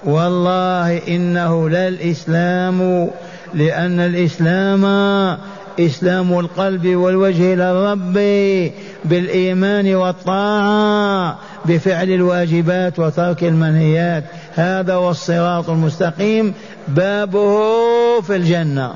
والله 0.06 0.98
إنه 1.08 1.70
للإسلام 1.70 3.10
لأن 3.54 4.00
الإسلام 4.00 4.86
إسلام 5.80 6.40
القلب 6.40 6.88
والوجه 6.88 7.54
إلى 7.54 7.72
الرب 7.72 8.14
بالإيمان 9.06 9.96
والطاعة 9.96 11.40
بفعل 11.66 12.10
الواجبات 12.10 13.00
وترك 13.00 13.44
المنهيات. 13.44 14.24
هذا 14.56 14.94
هو 14.94 15.10
الصراط 15.10 15.70
المستقيم. 15.70 16.54
بابه 16.88 18.22
في 18.22 18.36
الجنة. 18.36 18.94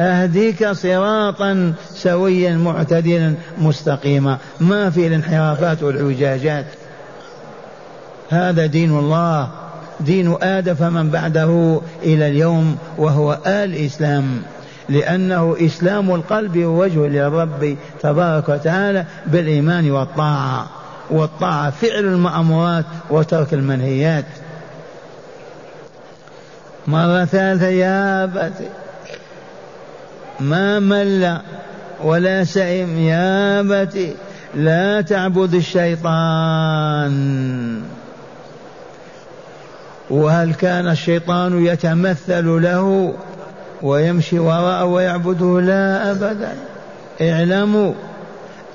أهديك 0.00 0.70
صراطا 0.70 1.72
سويا 1.94 2.56
معتدلا 2.56 3.34
مستقيما. 3.58 4.38
ما 4.60 4.90
في 4.90 5.06
الانحرافات 5.06 5.82
والعجاجات. 5.82 6.64
هذا 8.30 8.66
دين 8.66 8.98
الله. 8.98 9.48
دين 10.00 10.36
آدم 10.42 10.74
فمن 10.74 11.10
بعده 11.10 11.80
إلى 12.02 12.28
اليوم 12.28 12.76
وهو 12.98 13.38
الإسلام 13.46 14.42
لأنه 14.88 15.56
إسلام 15.60 16.14
القلب 16.14 16.58
ووجه 16.58 17.06
للرب 17.06 17.76
تبارك 18.02 18.48
وتعالى 18.48 19.04
بالإيمان 19.26 19.90
والطاعة. 19.90 20.66
والطاعة 21.10 21.70
فعل 21.70 22.04
المأمورات 22.04 22.84
وترك 23.10 23.54
المنهيات. 23.54 24.24
مرة 26.86 27.24
ثالثة 27.24 27.66
يا 27.66 28.24
أبت 28.24 28.52
ما 30.40 30.78
مل 30.78 31.38
ولا 32.04 32.44
سئم 32.44 32.98
يا 32.98 33.60
أبت 33.60 34.14
لا 34.54 35.00
تعبد 35.00 35.54
الشيطان. 35.54 37.10
وهل 40.10 40.54
كان 40.54 40.88
الشيطان 40.88 41.64
يتمثل 41.64 42.62
له 42.62 43.14
ويمشي 43.82 44.38
وراءه 44.38 44.84
ويعبده؟ 44.84 45.60
لا 45.60 46.10
أبدا. 46.10 46.52
اعلموا 47.20 47.92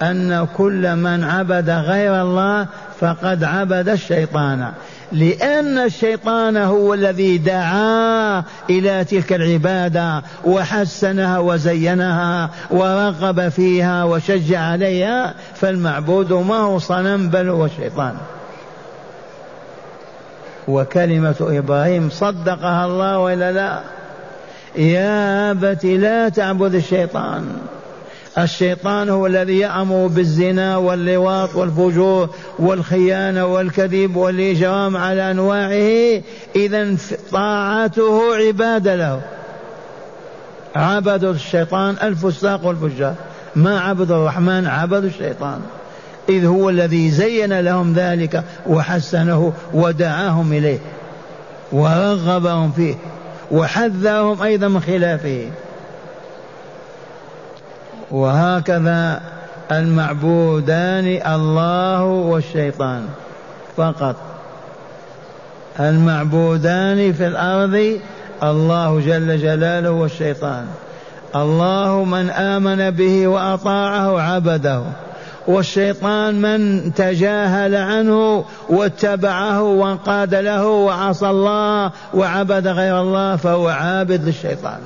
أن 0.01 0.47
كل 0.57 0.95
من 0.95 1.23
عبد 1.23 1.69
غير 1.69 2.21
الله 2.21 2.67
فقد 2.99 3.43
عبد 3.43 3.89
الشيطان. 3.89 4.71
لأن 5.15 5.77
الشيطان 5.77 6.57
هو 6.57 6.93
الذي 6.93 7.37
دعا 7.37 8.43
إلى 8.69 9.03
تلك 9.03 9.33
العبادة 9.33 10.23
وحسنها 10.45 11.39
وزينها 11.39 12.49
ورغب 12.71 13.49
فيها 13.49 14.03
وشجع 14.03 14.59
عليها 14.59 15.33
فالمعبود 15.55 16.33
ما 16.33 16.57
هو 16.57 16.79
صنم 16.79 17.29
بل 17.29 17.49
هو 17.49 17.65
الشيطان. 17.65 18.15
وكلمة 20.67 21.35
إبراهيم 21.41 22.09
صدقها 22.09 22.85
الله 22.85 23.19
ولا 23.19 23.51
لا؟ 23.51 23.79
يا 24.75 25.51
أبت 25.51 25.85
لا 25.85 26.29
تعبد 26.29 26.75
الشيطان. 26.75 27.57
الشيطان 28.37 29.09
هو 29.09 29.27
الذي 29.27 29.59
يأمر 29.59 30.07
بالزنا 30.07 30.77
واللواط 30.77 31.55
والفجور 31.55 32.29
والخيانة 32.59 33.45
والكذب 33.45 34.15
والإجرام 34.15 34.97
على 34.97 35.31
أنواعه 35.31 36.21
إذا 36.55 36.95
طاعته 37.31 38.35
عبادة 38.35 38.95
له. 38.95 39.21
عبدوا 40.75 41.33
الشيطان 41.33 41.95
الفساق 42.03 42.65
والفجار. 42.65 43.15
ما 43.55 43.79
عبدوا 43.79 44.15
الرحمن 44.15 44.67
عبدوا 44.67 45.09
الشيطان. 45.09 45.61
إذ 46.29 46.45
هو 46.45 46.69
الذي 46.69 47.11
زين 47.11 47.59
لهم 47.59 47.93
ذلك 47.93 48.43
وحسنه 48.67 49.53
ودعاهم 49.73 50.53
إليه 50.53 50.79
ورغبهم 51.71 52.71
فيه 52.71 52.95
وحذرهم 53.51 54.41
أيضا 54.41 54.67
من 54.67 54.79
خلافه. 54.79 55.47
وهكذا 58.15 59.21
المعبودان 59.71 61.19
الله 61.33 62.03
والشيطان 62.03 63.05
فقط. 63.77 64.15
المعبودان 65.79 67.13
في 67.13 67.27
الأرض 67.27 67.99
الله 68.43 68.99
جل 68.99 69.37
جلاله 69.37 69.91
والشيطان. 69.91 70.65
الله 71.35 72.03
من 72.03 72.29
آمن 72.29 72.91
به 72.91 73.27
وأطاعه 73.27 74.21
عبده. 74.21 74.81
والشيطان 75.47 76.41
من 76.41 76.93
تجاهل 76.93 77.75
عنه 77.75 78.45
واتبعه 78.69 79.61
وانقاد 79.61 80.35
له 80.35 80.67
وعصى 80.67 81.29
الله 81.29 81.91
وعبد 82.13 82.67
غير 82.67 83.01
الله 83.01 83.35
فهو 83.35 83.67
عابد 83.67 84.25
للشيطان. 84.25 84.79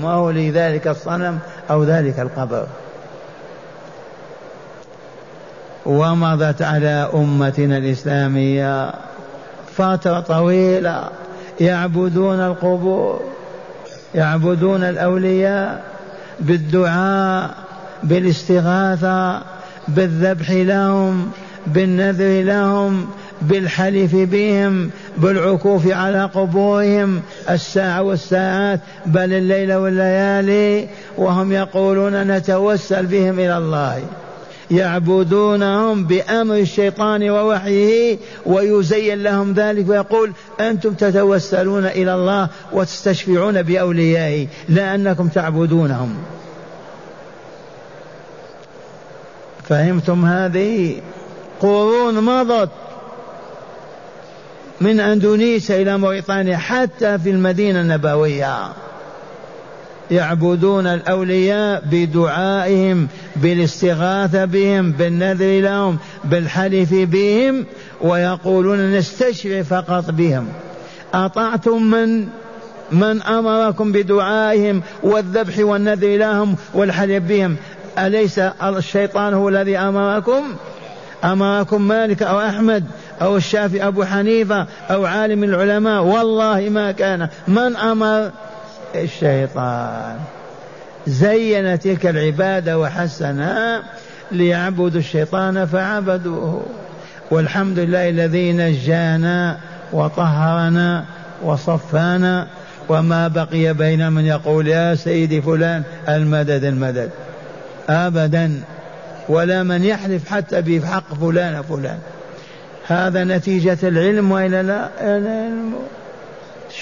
ما 0.00 0.12
هو 0.12 0.30
لذلك 0.30 0.88
الصنم 0.88 1.38
أو 1.70 1.84
ذلك 1.84 2.20
القبر. 2.20 2.66
ومضت 5.86 6.62
على 6.62 7.10
أمتنا 7.14 7.78
الإسلامية 7.78 8.92
فترة 9.76 10.20
طويلة 10.20 11.08
يعبدون 11.60 12.40
القبور 12.40 13.20
يعبدون 14.14 14.84
الأولياء 14.84 15.84
بالدعاء 16.40 17.50
بالاستغاثة 18.02 19.42
بالذبح 19.88 20.50
لهم 20.50 21.30
بالنذر 21.66 22.42
لهم 22.42 23.06
بالحلف 23.42 24.14
بهم 24.14 24.90
بالعكوف 25.16 25.86
على 25.86 26.24
قبورهم 26.24 27.22
الساعة 27.50 28.02
والساعات 28.02 28.80
بل 29.06 29.32
الليل 29.32 29.74
والليالي 29.74 30.88
وهم 31.16 31.52
يقولون 31.52 32.36
نتوسل 32.36 33.06
بهم 33.06 33.38
إلى 33.38 33.58
الله. 33.58 34.02
يعبدونهم 34.70 36.04
بأمر 36.04 36.56
الشيطان 36.56 37.30
ووحيه 37.30 38.18
ويزين 38.46 39.22
لهم 39.22 39.52
ذلك 39.52 39.88
ويقول 39.88 40.32
أنتم 40.60 40.94
تتوسلون 40.94 41.86
إلى 41.86 42.14
الله 42.14 42.48
وتستشفعون 42.72 43.62
بأوليائه 43.62 44.46
لا 44.68 44.94
أنكم 44.94 45.28
تعبدونهم. 45.28 46.14
فهمتم 49.68 50.24
هذه؟ 50.24 51.00
قرون 51.60 52.20
مضت. 52.20 52.70
من 54.82 55.00
أندونيسيا 55.00 55.82
إلى 55.82 55.98
موريتانيا 55.98 56.56
حتى 56.56 57.18
في 57.18 57.30
المدينة 57.30 57.80
النبوية. 57.80 58.68
يعبدون 60.10 60.86
الأولياء 60.86 61.82
بدعائهم 61.90 63.08
بالاستغاثة 63.36 64.44
بهم 64.44 64.92
بالنذر 64.92 65.60
لهم 65.60 65.98
بالحلف 66.24 66.94
بهم 66.94 67.66
ويقولون 68.00 68.92
نستشفع 68.92 69.62
فقط 69.62 70.10
بهم. 70.10 70.48
أطعتم 71.14 71.82
من؟ 71.82 72.26
من 72.92 73.22
أمركم 73.22 73.92
بدعائهم 73.92 74.82
والذبح 75.02 75.58
والنذر 75.58 76.16
لهم 76.16 76.56
والحلف 76.74 77.24
بهم. 77.24 77.56
أليس 77.98 78.38
الشيطان 78.38 79.34
هو 79.34 79.48
الذي 79.48 79.78
أمركم؟ 79.78 80.42
أمركم 81.24 81.82
مالك 81.82 82.22
أو 82.22 82.40
أحمد؟ 82.40 82.84
أو 83.22 83.36
الشافعي 83.36 83.86
أبو 83.86 84.04
حنيفة 84.04 84.66
أو 84.90 85.06
عالم 85.06 85.44
العلماء 85.44 86.02
والله 86.02 86.68
ما 86.68 86.92
كان. 86.92 87.28
من 87.48 87.76
أمر؟ 87.76 88.30
الشيطان. 88.94 90.16
زين 91.06 91.78
تلك 91.78 92.06
العبادة 92.06 92.78
وحسنها 92.78 93.82
ليعبدوا 94.32 95.00
الشيطان 95.00 95.66
فعبدوه. 95.66 96.62
والحمد 97.30 97.78
لله 97.78 98.08
الذي 98.08 98.52
نجانا 98.52 99.58
وطهرنا 99.92 101.04
وصفانا 101.42 102.46
وما 102.88 103.28
بقي 103.28 103.74
بين 103.74 104.12
من 104.12 104.26
يقول 104.26 104.68
يا 104.68 104.94
سيدي 104.94 105.42
فلان 105.42 105.82
المدد 106.08 106.64
المدد. 106.64 107.10
أبدا. 107.88 108.62
ولا 109.28 109.62
من 109.62 109.84
يحلف 109.84 110.28
حتى 110.30 110.60
بحق 110.60 111.14
فلان 111.14 111.62
فلان. 111.62 111.98
هذا 112.86 113.24
نتيجة 113.24 113.78
العلم 113.82 114.32
وإلا 114.32 114.62
لا 114.62 114.88
العلم. 115.00 115.74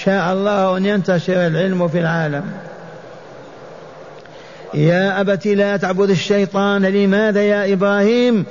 شاء 0.03 0.33
الله 0.33 0.77
أن 0.77 0.85
ينتشر 0.85 1.47
العلم 1.47 1.87
في 1.87 1.99
العالم. 1.99 2.43
يا 4.73 5.21
أبت 5.21 5.47
لا 5.47 5.77
تعبد 5.77 6.09
الشيطان 6.09 6.85
لماذا 6.85 7.43
يا 7.43 7.73
إبراهيم؟ 7.73 8.45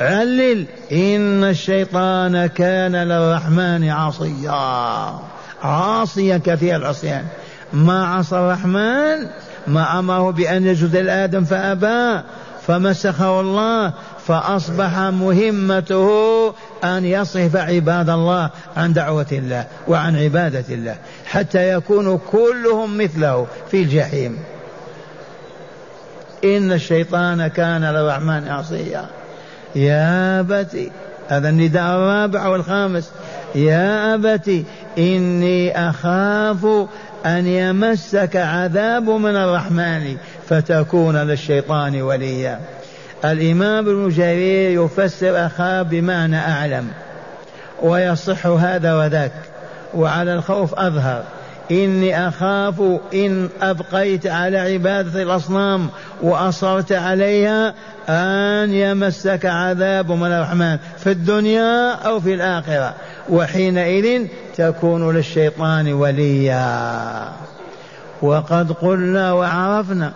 علل 0.00 0.64
إن 0.92 1.44
الشيطان 1.44 2.46
كان 2.46 2.96
للرحمن 2.96 3.88
عصيا. 3.90 5.20
عاصيا 5.62 6.40
كثير 6.44 6.76
العصيان. 6.76 7.24
ما 7.72 8.06
عصى 8.06 8.36
الرحمن؟ 8.36 9.26
ما 9.66 9.98
أمره 9.98 10.30
بأن 10.30 10.66
يسجد 10.66 10.96
لآدم 10.96 11.44
فأبى. 11.44 12.22
فمسخه 12.66 13.40
الله. 13.40 13.92
فأصبح 14.26 14.98
مهمته 14.98 16.08
أن 16.84 17.04
يصرف 17.04 17.56
عباد 17.56 18.10
الله 18.10 18.50
عن 18.76 18.92
دعوة 18.92 19.26
الله 19.32 19.66
وعن 19.88 20.16
عبادة 20.16 20.64
الله 20.74 20.96
حتى 21.26 21.72
يكونوا 21.72 22.18
كلهم 22.30 22.98
مثله 22.98 23.46
في 23.70 23.82
الجحيم. 23.82 24.38
إن 26.44 26.72
الشيطان 26.72 27.46
كان 27.46 27.84
للرحمن 27.84 28.48
عصيا. 28.48 29.06
يا 29.74 30.40
أبتي 30.40 30.90
هذا 31.28 31.48
النداء 31.48 31.96
الرابع 31.96 32.46
والخامس. 32.46 33.10
يا 33.54 34.14
أبتي 34.14 34.64
إني 34.98 35.88
أخاف 35.88 36.66
أن 37.26 37.46
يمسك 37.46 38.36
عذاب 38.36 39.10
من 39.10 39.36
الرحمن 39.36 40.16
فتكون 40.48 41.16
للشيطان 41.16 42.02
وليا. 42.02 42.60
الإمام 43.24 43.88
ابن 43.88 44.08
جرير 44.08 44.84
يفسر 44.84 45.46
أخاف 45.46 45.86
بمعنى 45.86 46.38
أعلم 46.38 46.88
ويصح 47.82 48.46
هذا 48.46 48.94
وذاك 48.94 49.32
وعلى 49.94 50.34
الخوف 50.34 50.74
أظهر. 50.74 51.22
إني 51.70 52.28
أخاف 52.28 52.80
إن 53.14 53.48
أبقيت 53.62 54.26
على 54.26 54.58
عبادة 54.58 55.22
الأصنام 55.22 55.88
وأصرت 56.22 56.92
عليها 56.92 57.74
أن 58.08 58.72
يمسك 58.72 59.46
عذاب 59.46 60.12
من 60.12 60.32
الرحمن 60.32 60.78
في 60.98 61.10
الدنيا 61.10 61.92
أو 61.92 62.20
في 62.20 62.34
الآخرة 62.34 62.94
وحينئذ 63.28 64.26
تكون 64.56 65.16
للشيطان 65.16 65.92
وليا. 65.92 67.28
وقد 68.22 68.72
قلنا 68.72 69.32
وعرفنا 69.32 70.12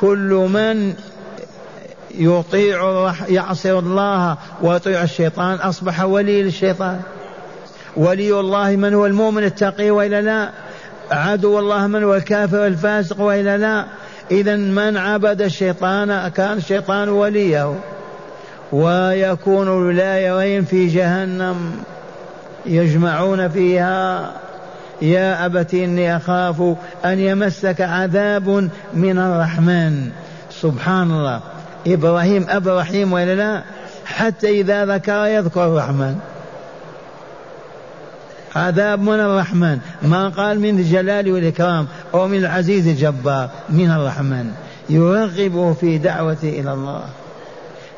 كل 0.00 0.48
من 0.52 0.94
يطيع 2.18 3.12
يعصي 3.28 3.72
الله 3.72 4.36
ويطيع 4.62 5.02
الشيطان. 5.02 5.58
أصبح 5.58 6.04
ولي 6.04 6.42
للشيطان. 6.42 7.00
ولي 7.96 8.40
الله 8.40 8.76
من 8.76 8.94
هو 8.94 9.06
المؤمن 9.06 9.44
التقي 9.44 9.90
وإلا 9.90 10.20
لا؟ 10.20 10.50
عدو 11.10 11.58
الله 11.58 11.86
من 11.86 12.04
هو 12.04 12.14
الكافر 12.14 12.66
الفاسق 12.66 13.20
وإلا 13.20 13.58
لا؟ 13.58 13.84
إذا 14.30 14.56
من 14.56 14.96
عبد 14.96 15.42
الشيطان 15.42 16.28
كان 16.28 16.56
الشيطان 16.58 17.08
وليه. 17.08 17.74
ويكون 18.72 19.68
الولايين 19.68 20.64
في 20.64 20.86
جهنم 20.86 21.72
يجمعون 22.66 23.48
فيها. 23.48 24.32
يا 25.02 25.46
أبت 25.46 25.74
إني 25.74 26.16
أخاف 26.16 26.62
أن 27.04 27.18
يمسك 27.18 27.80
عذاب 27.80 28.70
من 28.94 29.18
الرحمن. 29.18 30.10
سبحان 30.50 31.10
الله. 31.10 31.40
إبراهيم 31.86 32.46
أب 32.48 32.68
رحيم 32.68 33.12
ولا 33.12 33.34
لا؟ 33.34 33.62
حتى 34.04 34.60
إذا 34.60 34.86
ذكر 34.86 35.26
يذكر 35.26 35.66
الرحمن. 35.66 36.16
عذاب 38.56 39.02
من 39.02 39.20
الرحمن. 39.20 39.78
ما 40.02 40.28
قال 40.28 40.60
من 40.60 40.78
الجلال 40.78 41.32
والإكرام 41.32 41.86
أو 42.14 42.28
من 42.28 42.38
العزيز 42.38 42.86
الجبار 42.86 43.50
من 43.68 43.90
الرحمن. 43.90 44.50
يرغبه 44.90 45.72
في 45.72 45.98
دعوته 45.98 46.48
إلى 46.48 46.72
الله. 46.72 47.02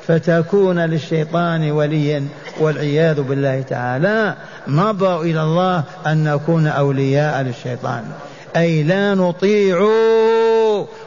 فتكون 0.07 0.78
للشيطان 0.78 1.70
وليا 1.70 2.26
والعياذ 2.61 3.22
بالله 3.22 3.61
تعالى. 3.61 4.35
نبرأ 4.68 5.22
إلى 5.22 5.43
الله 5.43 5.82
أن 6.07 6.24
نكون 6.24 6.66
أولياء 6.66 7.43
للشيطان. 7.43 8.05
أي 8.57 8.82
لا 8.82 9.14
نطيع 9.14 9.89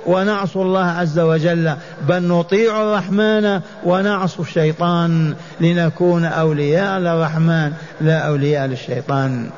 ونعصوا 0.07 0.63
الله 0.63 0.85
عز 0.85 1.19
وجل 1.19 1.73
بل 2.07 2.23
نطيع 2.23 2.83
الرحمن 2.83 3.61
ونعصوا 3.85 4.45
الشيطان 4.45 5.35
لنكون 5.61 6.25
أولياء 6.25 6.99
للرحمن 6.99 7.71
لا 8.01 8.17
أولياء 8.17 8.67
للشيطان. 8.67 9.49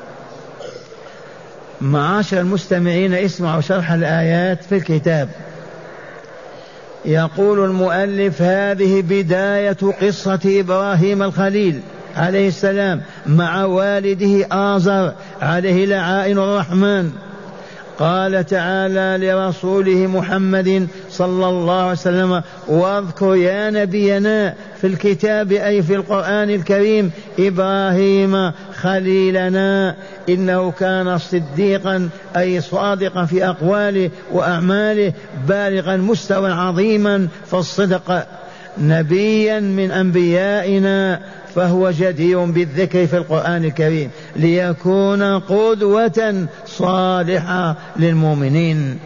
معاشر 1.80 2.40
المستمعين 2.40 3.14
اسمعوا 3.14 3.60
شرح 3.60 3.92
الآيات 3.92 4.64
في 4.64 4.74
الكتاب. 4.74 5.28
يقول 7.04 7.64
المؤلف 7.64 8.42
هذه 8.42 9.02
بداية 9.08 9.76
قصة 10.02 10.40
إبراهيم 10.46 11.22
الخليل 11.22 11.80
عليه 12.16 12.48
السلام 12.48 13.02
مع 13.26 13.64
والده 13.64 14.46
آزر 14.52 15.12
عليه 15.42 15.86
لعائن 15.86 16.38
الرحمن. 16.38 17.12
قال 18.00 18.46
تعالى 18.46 19.26
لرسوله 19.26 20.06
محمد 20.06 20.86
صلى 21.10 21.48
الله 21.48 21.80
عليه 21.82 21.92
وسلم 21.92 22.42
واذكر 22.68 23.34
يا 23.34 23.70
نبينا 23.70 24.54
في 24.80 24.86
الكتاب 24.86 25.52
أي 25.52 25.82
في 25.82 25.94
القرآن 25.94 26.50
الكريم 26.50 27.10
إبراهيم 27.38 28.52
خليلنا 28.74 29.96
إنه 30.28 30.70
كان 30.70 31.18
صديقا 31.18 32.08
أي 32.36 32.60
صادقا 32.60 33.24
في 33.24 33.46
أقواله 33.46 34.10
وأعماله 34.32 35.12
بالغا 35.48 35.96
مستوى 35.96 36.50
عظيما 36.52 37.28
في 37.46 37.54
الصدق 37.54 38.26
نبيا 38.78 39.60
من 39.60 39.90
أنبيائنا 39.90 41.20
فهو 41.54 41.90
جدير 41.90 42.44
بالذكر 42.44 43.06
في 43.06 43.16
القرآن 43.16 43.64
الكريم 43.64 44.10
ليكون 44.36 45.22
قدوة 45.38 46.46
صالحة 46.66 47.76
للمؤمنين. 47.96 48.98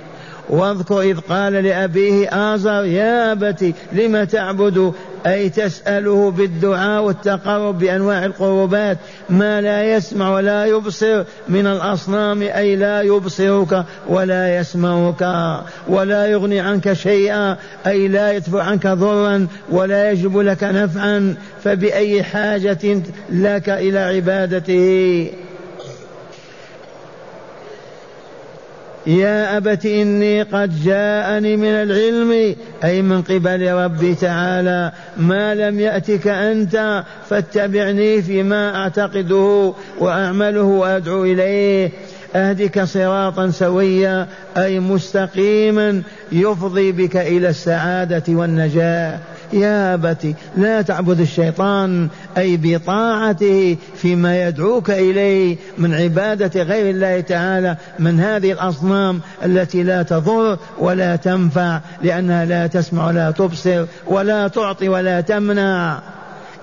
واذكر 0.48 1.00
إذ 1.00 1.18
قال 1.18 1.52
لأبيه 1.52 2.28
آزر 2.54 2.84
يا 2.84 3.32
أبت 3.32 3.74
لم 3.92 4.24
تعبد 4.24 4.92
أي 5.26 5.48
تسأله 5.48 6.30
بالدعاء 6.30 7.02
والتقرب 7.02 7.78
بأنواع 7.78 8.24
القربات 8.24 8.98
ما 9.30 9.60
لا 9.60 9.96
يسمع 9.96 10.34
ولا 10.34 10.64
يبصر 10.64 11.24
من 11.48 11.66
الأصنام 11.66 12.42
أي 12.42 12.76
لا 12.76 13.02
يبصرك 13.02 13.84
ولا 14.08 14.56
يسمعك 14.56 15.22
ولا 15.88 16.26
يغني 16.26 16.60
عنك 16.60 16.92
شيئا 16.92 17.56
أي 17.86 18.08
لا 18.08 18.32
يدفع 18.32 18.62
عنك 18.62 18.86
ضرا 18.86 19.46
ولا 19.70 20.10
يجب 20.10 20.38
لك 20.38 20.64
نفعا 20.64 21.34
فبأي 21.64 22.22
حاجة 22.22 23.02
لك 23.30 23.68
إلى 23.68 23.98
عبادته. 23.98 25.30
يا 29.06 29.56
أبت 29.56 29.86
إني 29.86 30.42
قد 30.42 30.84
جاءني 30.84 31.56
من 31.56 31.68
العلم 31.68 32.56
أي 32.84 33.02
من 33.02 33.22
قبل 33.22 33.72
ربي 33.72 34.14
تعالى 34.14 34.92
ما 35.16 35.54
لم 35.54 35.80
يأتك 35.80 36.26
أنت 36.26 37.04
فاتبعني 37.30 38.22
فيما 38.22 38.76
أعتقده 38.76 39.72
وأعمله 39.98 40.62
وأدعو 40.62 41.24
إليه. 41.24 41.90
أهدك 42.36 42.84
صراطا 42.84 43.50
سويا 43.50 44.26
أي 44.56 44.80
مستقيما 44.80 46.02
يفضي 46.32 46.92
بك 46.92 47.16
إلى 47.16 47.48
السعادة 47.48 48.22
والنجاة. 48.28 49.18
يا 49.54 49.94
أبت 49.94 50.34
لا 50.56 50.82
تعبد 50.82 51.20
الشيطان 51.20 52.08
أي 52.38 52.56
بطاعته 52.56 53.76
فيما 53.96 54.48
يدعوك 54.48 54.90
إليه 54.90 55.56
من 55.78 55.94
عبادة 55.94 56.62
غير 56.62 56.90
الله 56.90 57.20
تعالى 57.20 57.76
من 57.98 58.20
هذه 58.20 58.52
الأصنام 58.52 59.20
التي 59.44 59.82
لا 59.82 60.02
تضر 60.02 60.58
ولا 60.78 61.16
تنفع 61.16 61.80
لأنها 62.02 62.44
لا 62.44 62.66
تسمع 62.66 63.06
ولا 63.06 63.30
تبصر 63.30 63.84
ولا 64.06 64.48
تعطي 64.48 64.88
ولا 64.88 65.20
تمنع. 65.20 65.98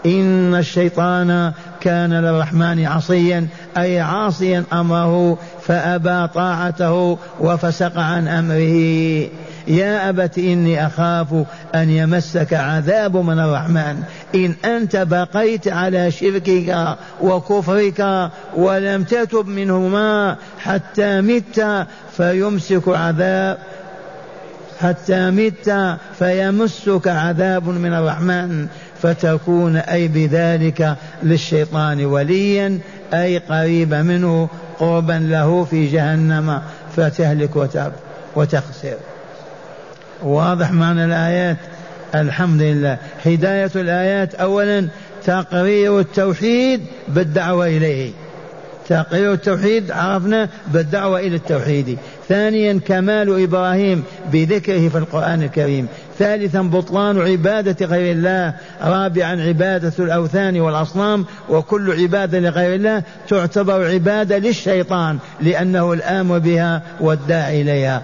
إن 0.06 0.56
الشيطان 0.56 1.52
كان 1.82 2.14
للرحمن 2.14 2.86
عصيا 2.86 3.48
أي 3.78 4.00
عاصيا 4.00 4.64
أمره 4.74 5.38
فأبى 5.62 6.28
طاعته 6.34 7.18
وفسق 7.39 8.00
عن 8.00 8.28
أمره. 8.28 9.28
يا 9.68 10.09
أبت 10.09 10.38
إني 10.38 10.86
أخاف 10.86 11.28
أن 11.76 11.89
يمسك 11.89 12.53
عذاب 12.53 13.18
من 13.18 13.39
الرحمن. 13.39 14.03
إن 14.36 14.55
أنت 14.66 14.95
بقيت 14.95 15.68
على 15.68 16.12
شركك 16.12 16.97
وكفرك 17.22 18.30
ولم 18.55 19.03
تتب 19.03 19.47
منهما 19.47 20.36
حتى 20.59 21.22
مت 21.22 21.88
فيمسك 22.18 22.88
عذاب 22.88 23.57
حتى 24.82 25.32
مت 25.32 25.97
فيمسك 26.20 27.07
عذاب 27.07 27.70
من 27.70 27.93
الرحمن. 27.93 28.68
فتكون 29.01 29.76
أي 29.78 30.07
بذلك 30.07 30.95
للشيطان 31.24 32.05
وليا 32.05 32.80
أي 33.14 33.38
قريب 33.38 33.93
منه 33.93 34.49
قربا 34.80 35.14
له 35.14 35.64
في 35.64 35.88
جهنم 35.88 36.62
فتهلك 36.95 37.55
وتخسر. 38.36 38.97
واضح 40.24 40.72
معنى 40.72 41.05
الآيات؟ 41.05 41.57
الحمد 42.15 42.61
لله. 42.61 42.97
هداية 43.26 43.72
الآيات 43.76 44.36
أولا 44.36 44.88
تقرير 45.26 45.99
التوحيد 45.99 46.82
بالدعوة 47.07 47.67
إليه. 47.67 48.11
تقرير 48.89 49.34
التوحيد 49.34 49.91
عرفنا 49.91 50.49
بالدعوة 50.67 51.19
إلى 51.19 51.36
التوحيد. 51.36 51.97
ثانيا 52.30 52.80
كمال 52.88 53.43
إبراهيم 53.43 54.03
بذكره 54.32 54.89
في 54.89 54.97
القرآن 54.97 55.43
الكريم. 55.43 55.88
ثالثا 56.19 56.61
بطلان 56.61 57.22
عبادة 57.22 57.86
غير 57.86 58.11
الله. 58.11 58.53
رابعا 58.82 59.41
عبادة 59.41 59.93
الأوثان 59.99 60.59
والأصنام. 60.59 61.26
وكل 61.49 62.01
عبادة 62.01 62.39
لغير 62.39 62.76
الله 62.76 63.03
تعتبر 63.30 63.88
عبادة 63.88 64.38
للشيطان 64.38 65.17
لأنه 65.41 65.93
الآمر 65.93 66.39
بها 66.39 66.82
والداعي 66.99 67.61
إليها. 67.61 68.01